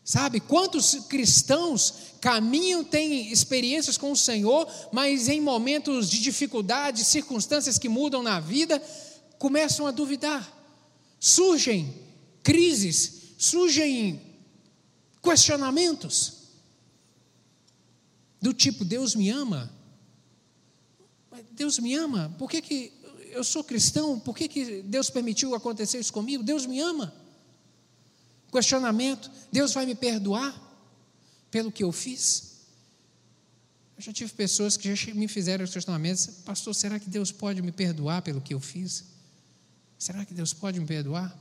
[0.03, 7.77] Sabe, quantos cristãos caminham, têm experiências com o Senhor, mas em momentos de dificuldade, circunstâncias
[7.77, 8.81] que mudam na vida,
[9.37, 10.51] começam a duvidar.
[11.19, 11.93] Surgem
[12.41, 14.19] crises, surgem
[15.21, 16.33] questionamentos.
[18.41, 19.71] Do tipo, Deus me ama?
[21.51, 22.33] Deus me ama?
[22.37, 22.93] Por que, que
[23.31, 24.19] eu sou cristão?
[24.19, 26.43] Por que, que Deus permitiu acontecer isso comigo?
[26.43, 27.13] Deus me ama?
[28.51, 30.53] Questionamento: Deus vai me perdoar
[31.51, 32.49] pelo que eu fiz?
[33.97, 37.71] Eu já tive pessoas que já me fizeram questionamentos: Pastor, será que Deus pode me
[37.71, 39.03] perdoar pelo que eu fiz?
[39.97, 41.37] Será que Deus pode me perdoar?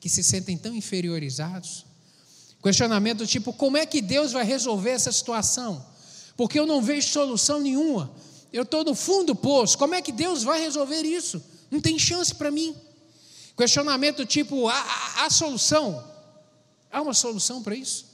[0.00, 1.86] Que se sentem tão inferiorizados.
[2.62, 5.84] Questionamento tipo: como é que Deus vai resolver essa situação?
[6.36, 8.12] Porque eu não vejo solução nenhuma.
[8.52, 9.78] Eu estou no fundo do poço.
[9.78, 11.42] Como é que Deus vai resolver isso?
[11.70, 12.76] Não tem chance para mim.
[13.56, 16.04] Questionamento tipo: há, solução?
[16.90, 18.06] Há uma solução para isso?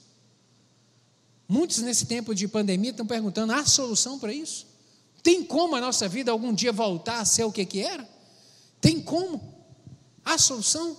[1.49, 4.67] Muitos nesse tempo de pandemia estão perguntando: há solução para isso?
[5.23, 8.09] Tem como a nossa vida algum dia voltar a ser o que, que era?
[8.81, 9.43] Tem como?
[10.25, 10.97] Há solução?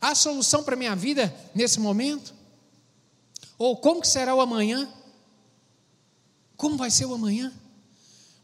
[0.00, 2.34] Há solução para a minha vida nesse momento?
[3.58, 4.92] Ou como que será o amanhã?
[6.56, 7.52] Como vai ser o amanhã?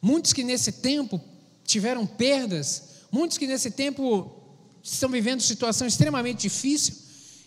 [0.00, 1.20] Muitos que nesse tempo
[1.64, 4.30] tiveram perdas, muitos que nesse tempo
[4.82, 6.94] estão vivendo situação extremamente difícil,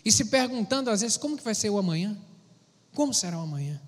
[0.04, 2.16] e se perguntando às vezes como que vai ser o amanhã?
[2.94, 3.80] Como será o amanhã?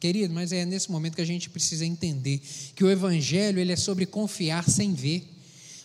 [0.00, 2.40] Querido, mas é nesse momento que a gente precisa entender
[2.74, 5.28] que o evangelho ele é sobre confiar sem ver.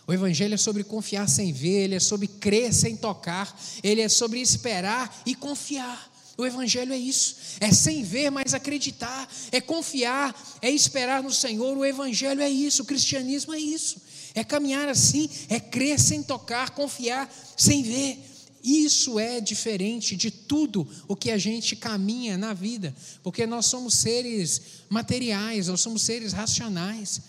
[0.05, 4.09] O evangelho é sobre confiar sem ver, ele é sobre crer sem tocar, ele é
[4.09, 6.12] sobre esperar e confiar.
[6.37, 11.77] O Evangelho é isso, é sem ver, mas acreditar, é confiar, é esperar no Senhor.
[11.77, 13.97] O Evangelho é isso, o cristianismo é isso,
[14.33, 18.19] é caminhar assim, é crer sem tocar, confiar sem ver.
[18.63, 23.93] Isso é diferente de tudo o que a gente caminha na vida, porque nós somos
[23.95, 27.21] seres materiais, nós somos seres racionais.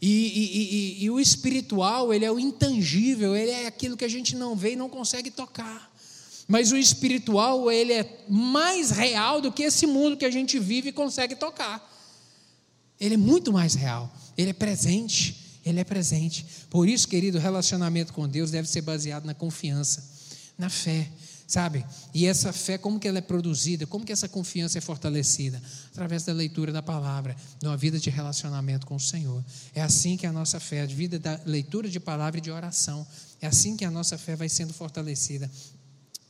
[0.00, 4.08] E, e, e, e, o espiritual, ele é o intangível, ele é aquilo que a
[4.08, 5.95] gente não vê e não consegue tocar.
[6.46, 10.90] Mas o espiritual, ele é mais real do que esse mundo que a gente vive
[10.90, 11.92] e consegue tocar.
[13.00, 16.46] Ele é muito mais real, ele é presente, ele é presente.
[16.70, 20.16] Por isso, querido, o relacionamento com Deus deve ser baseado na confiança
[20.58, 21.08] na fé,
[21.46, 21.84] sabe?
[22.14, 23.86] E essa fé, como que ela é produzida?
[23.86, 25.62] Como que essa confiança é fortalecida?
[25.92, 29.44] Através da leitura da palavra, de uma vida de relacionamento com o Senhor.
[29.74, 33.06] É assim que a nossa fé, a vida da leitura de palavra e de oração,
[33.40, 35.50] é assim que a nossa fé vai sendo fortalecida.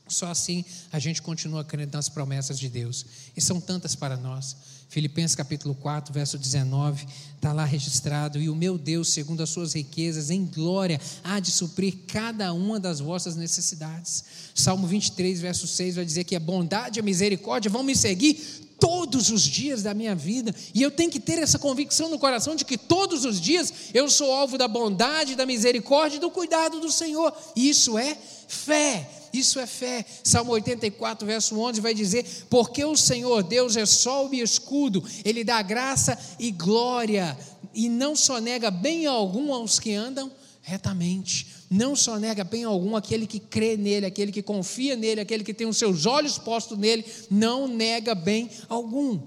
[0.07, 3.05] Só assim a gente continua crendo nas promessas de Deus.
[3.35, 4.55] E são tantas para nós.
[4.89, 7.05] Filipenses capítulo 4, verso 19,
[7.35, 11.51] está lá registrado: E o meu Deus, segundo as suas riquezas, em glória, há de
[11.51, 14.23] suprir cada uma das vossas necessidades.
[14.55, 18.65] Salmo 23, verso 6 vai dizer que a bondade e a misericórdia vão me seguir
[18.79, 22.55] todos os dias da minha vida, e eu tenho que ter essa convicção no coração
[22.55, 26.79] de que todos os dias eu sou alvo da bondade, da misericórdia e do cuidado
[26.79, 27.33] do Senhor.
[27.55, 28.15] E isso é
[28.47, 29.09] fé.
[29.37, 30.05] Isso é fé.
[30.23, 35.43] Salmo 84, verso 11 vai dizer: Porque o Senhor Deus é sol e escudo, Ele
[35.43, 37.37] dá graça e glória,
[37.73, 40.31] e não só nega bem algum aos que andam
[40.61, 45.43] retamente, não só nega bem algum aquele que crê nele, aquele que confia nele, aquele
[45.43, 49.19] que tem os seus olhos postos nele, não nega bem algum.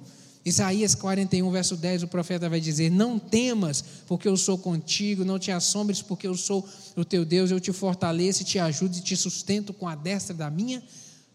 [0.44, 5.38] Isaías 41, verso 10, o profeta vai dizer: Não temas, porque eu sou contigo, não
[5.38, 6.66] te assombres, porque eu sou
[6.96, 10.50] o teu Deus, eu te fortaleço, te ajudo e te sustento com a destra da
[10.50, 10.82] minha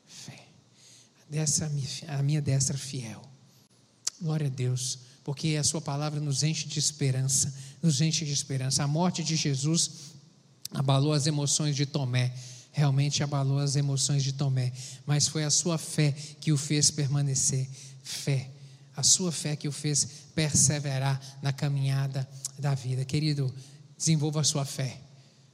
[0.08, 0.48] fé,
[1.30, 1.72] dessa
[2.08, 3.22] a minha destra fiel.
[4.20, 7.54] Glória a Deus, porque a Sua palavra nos enche de esperança,
[7.84, 8.84] nos enche de esperança.
[8.84, 9.92] A morte de Jesus
[10.74, 12.34] abalou as emoções de Tomé,
[12.72, 14.74] realmente abalou as emoções de Tomé,
[15.06, 17.70] mas foi a sua fé que o fez permanecer.
[18.04, 18.55] Fé
[19.06, 22.28] sua fé que o fez perseverar na caminhada
[22.60, 23.06] da vida.
[23.06, 23.54] Querido,
[23.98, 24.98] desenvolva a sua fé,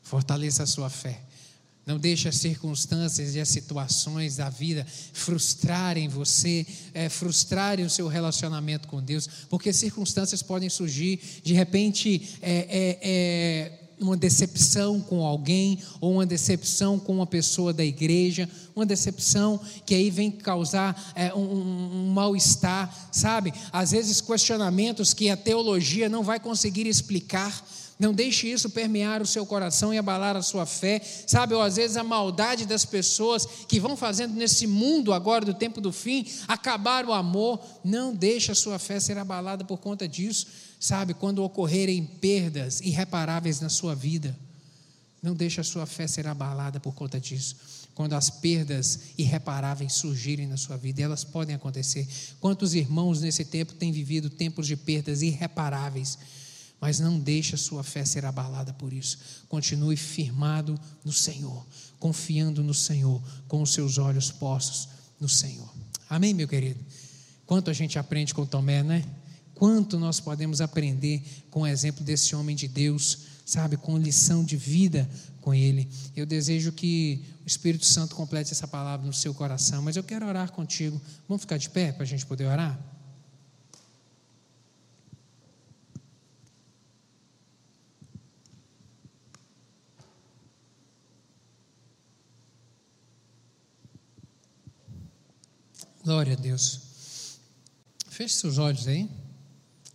[0.01, 1.21] fortaleça a sua fé.
[1.85, 8.07] Não deixe as circunstâncias e as situações da vida frustrarem você, é, frustrarem o seu
[8.07, 15.25] relacionamento com Deus, porque circunstâncias podem surgir, de repente, é, é, é uma decepção com
[15.25, 21.13] alguém, ou uma decepção com uma pessoa da igreja, uma decepção que aí vem causar
[21.15, 23.53] é, um, um mal-estar, sabe?
[23.71, 27.63] Às vezes questionamentos que a teologia não vai conseguir explicar.
[27.99, 31.53] Não deixe isso permear o seu coração e abalar a sua fé, sabe?
[31.53, 35.79] Ou às vezes a maldade das pessoas que vão fazendo nesse mundo agora do tempo
[35.79, 37.59] do fim acabar o amor.
[37.83, 40.47] Não deixe a sua fé ser abalada por conta disso.
[40.81, 44.35] Sabe, quando ocorrerem perdas irreparáveis na sua vida,
[45.21, 47.55] não deixe a sua fé ser abalada por conta disso.
[47.93, 52.07] quando as perdas irreparáveis surgirem na sua vida, elas podem acontecer.
[52.39, 56.17] Quantos irmãos nesse tempo têm vivido tempos de perdas irreparáveis?
[56.79, 59.19] Mas não deixe a sua fé ser abalada por isso.
[59.47, 61.63] Continue firmado no Senhor,
[61.99, 64.87] confiando no Senhor, com os seus olhos postos
[65.19, 65.71] no Senhor.
[66.09, 66.79] Amém, meu querido?
[67.45, 69.05] Quanto a gente aprende com Tomé, né?
[69.61, 74.57] Quanto nós podemos aprender com o exemplo desse homem de Deus, sabe, com lição de
[74.57, 75.07] vida
[75.39, 75.87] com ele.
[76.15, 80.25] Eu desejo que o Espírito Santo complete essa palavra no seu coração, mas eu quero
[80.25, 80.99] orar contigo.
[81.27, 82.75] Vamos ficar de pé para a gente poder orar?
[96.03, 97.37] Glória a Deus.
[98.09, 99.20] Feche seus olhos aí.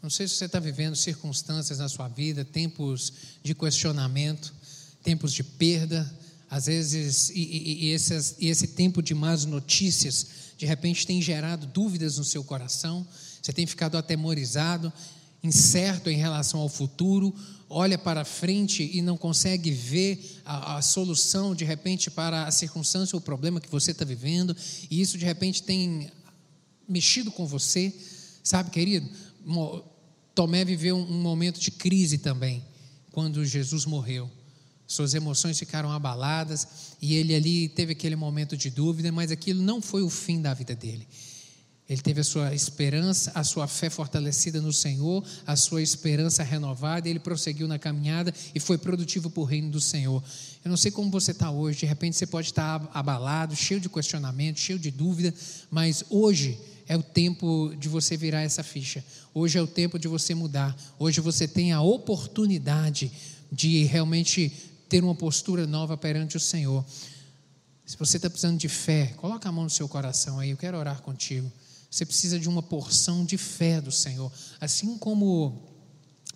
[0.07, 4.55] Não sei se você está vivendo circunstâncias na sua vida, tempos de questionamento,
[5.03, 6.09] tempos de perda,
[6.49, 11.21] às vezes, e, e, e, esses, e esse tempo de más notícias, de repente tem
[11.21, 13.05] gerado dúvidas no seu coração,
[13.43, 14.93] você tem ficado atemorizado,
[15.43, 17.35] incerto em relação ao futuro,
[17.69, 23.17] olha para frente e não consegue ver a, a solução, de repente, para a circunstância
[23.17, 24.57] ou problema que você está vivendo,
[24.89, 26.13] e isso de repente tem
[26.89, 27.93] mexido com você,
[28.45, 29.11] sabe, querido?
[30.37, 32.62] Tomé viveu um momento de crise também,
[33.11, 34.30] quando Jesus morreu.
[34.87, 36.68] Suas emoções ficaram abaladas
[37.01, 40.53] e ele ali teve aquele momento de dúvida, mas aquilo não foi o fim da
[40.53, 41.09] vida dele.
[41.89, 47.09] Ele teve a sua esperança, a sua fé fortalecida no Senhor, a sua esperança renovada,
[47.09, 50.22] e ele prosseguiu na caminhada e foi produtivo para o reino do Senhor.
[50.62, 53.89] Eu não sei como você está hoje, de repente você pode estar abalado, cheio de
[53.89, 55.32] questionamento, cheio de dúvida,
[55.70, 56.59] mas hoje
[56.89, 59.05] é o tempo de você virar essa ficha.
[59.34, 60.76] Hoje é o tempo de você mudar.
[60.99, 63.11] Hoje você tem a oportunidade
[63.51, 64.53] de realmente
[64.89, 66.84] ter uma postura nova perante o Senhor.
[67.84, 70.76] Se você está precisando de fé, coloca a mão no seu coração aí, eu quero
[70.76, 71.51] orar contigo.
[71.91, 74.30] Você precisa de uma porção de fé do Senhor.
[74.61, 75.76] Assim como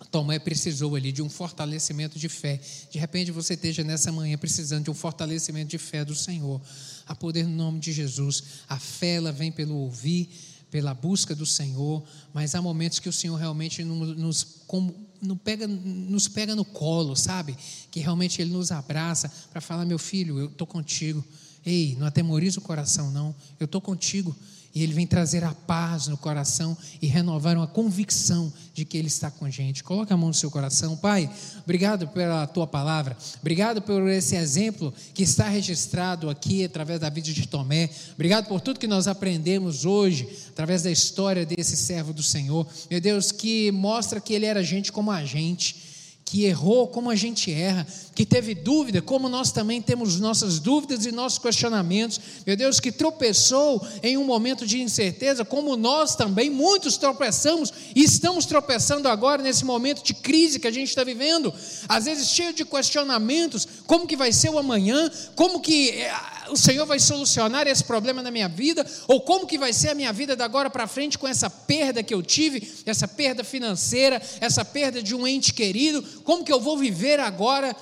[0.09, 2.59] Tomé precisou ali de um fortalecimento de fé.
[2.89, 6.61] De repente você esteja nessa manhã precisando de um fortalecimento de fé do Senhor.
[7.07, 8.43] A poder no nome de Jesus.
[8.67, 10.29] A fé ela vem pelo ouvir,
[10.71, 14.95] pela busca do Senhor, mas há momentos que o Senhor realmente nos, como,
[15.43, 17.57] pega, nos pega no colo, sabe?
[17.91, 21.23] Que realmente Ele nos abraça para falar: meu filho, eu estou contigo.
[21.65, 23.35] Ei, não atemoriza o coração, não.
[23.59, 24.35] Eu estou contigo.
[24.73, 29.07] E Ele vem trazer a paz no coração e renovar uma convicção de que Ele
[29.07, 29.83] está com a gente.
[29.83, 30.95] Coloque a mão no seu coração.
[30.95, 31.29] Pai,
[31.63, 33.17] obrigado pela Tua palavra.
[33.39, 37.89] Obrigado por esse exemplo que está registrado aqui através da vida de Tomé.
[38.13, 42.65] Obrigado por tudo que nós aprendemos hoje através da história desse servo do Senhor.
[42.89, 45.90] Meu Deus, que mostra que Ele era gente como a gente
[46.31, 51.05] que errou como a gente erra, que teve dúvida, como nós também temos nossas dúvidas
[51.05, 56.49] e nossos questionamentos, meu Deus, que tropeçou em um momento de incerteza, como nós também,
[56.49, 61.53] muitos tropeçamos e estamos tropeçando agora nesse momento de crise que a gente está vivendo,
[61.89, 66.13] às vezes cheio de questionamentos, como que vai ser o amanhã, como que eh,
[66.49, 69.95] o Senhor vai solucionar esse problema na minha vida, ou como que vai ser a
[69.95, 74.21] minha vida da agora para frente com essa perda que eu tive, essa perda financeira,
[74.39, 77.75] essa perda de um ente querido, como que eu vou viver agora?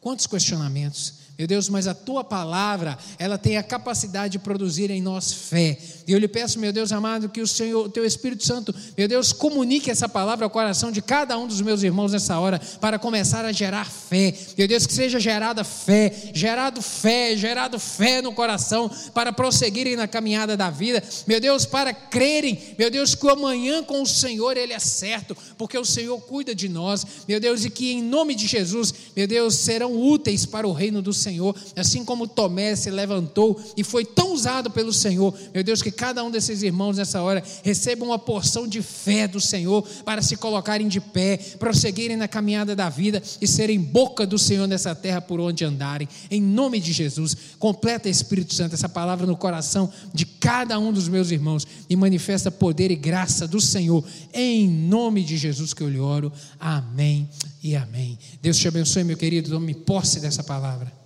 [0.00, 1.25] Quantos questionamentos.
[1.38, 5.78] Meu Deus, mas a tua palavra, ela tem a capacidade de produzir em nós fé.
[6.06, 9.06] E eu lhe peço, meu Deus amado, que o Senhor, o teu Espírito Santo, meu
[9.06, 12.98] Deus, comunique essa palavra ao coração de cada um dos meus irmãos nessa hora, para
[12.98, 14.32] começar a gerar fé.
[14.56, 20.08] Meu Deus, que seja gerada fé, gerado fé, gerado fé no coração, para prosseguirem na
[20.08, 21.02] caminhada da vida.
[21.26, 25.36] Meu Deus, para crerem, meu Deus, que o amanhã com o Senhor ele é certo,
[25.58, 27.04] porque o Senhor cuida de nós.
[27.28, 31.02] Meu Deus, e que em nome de Jesus, meu Deus, serão úteis para o reino
[31.02, 35.34] do Senhor Senhor, assim como Tomé se levantou e foi tão usado pelo Senhor.
[35.52, 39.40] Meu Deus, que cada um desses irmãos nessa hora receba uma porção de fé do
[39.40, 44.38] Senhor para se colocarem de pé, prosseguirem na caminhada da vida e serem boca do
[44.38, 46.08] Senhor nessa terra por onde andarem.
[46.30, 51.08] Em nome de Jesus, completa Espírito Santo essa palavra no coração de cada um dos
[51.08, 54.04] meus irmãos e manifesta poder e graça do Senhor.
[54.32, 56.32] Em nome de Jesus que eu lhe oro.
[56.60, 57.28] Amém
[57.62, 58.16] e amém.
[58.40, 59.50] Deus te abençoe, meu querido.
[59.50, 61.05] Tome posse dessa palavra.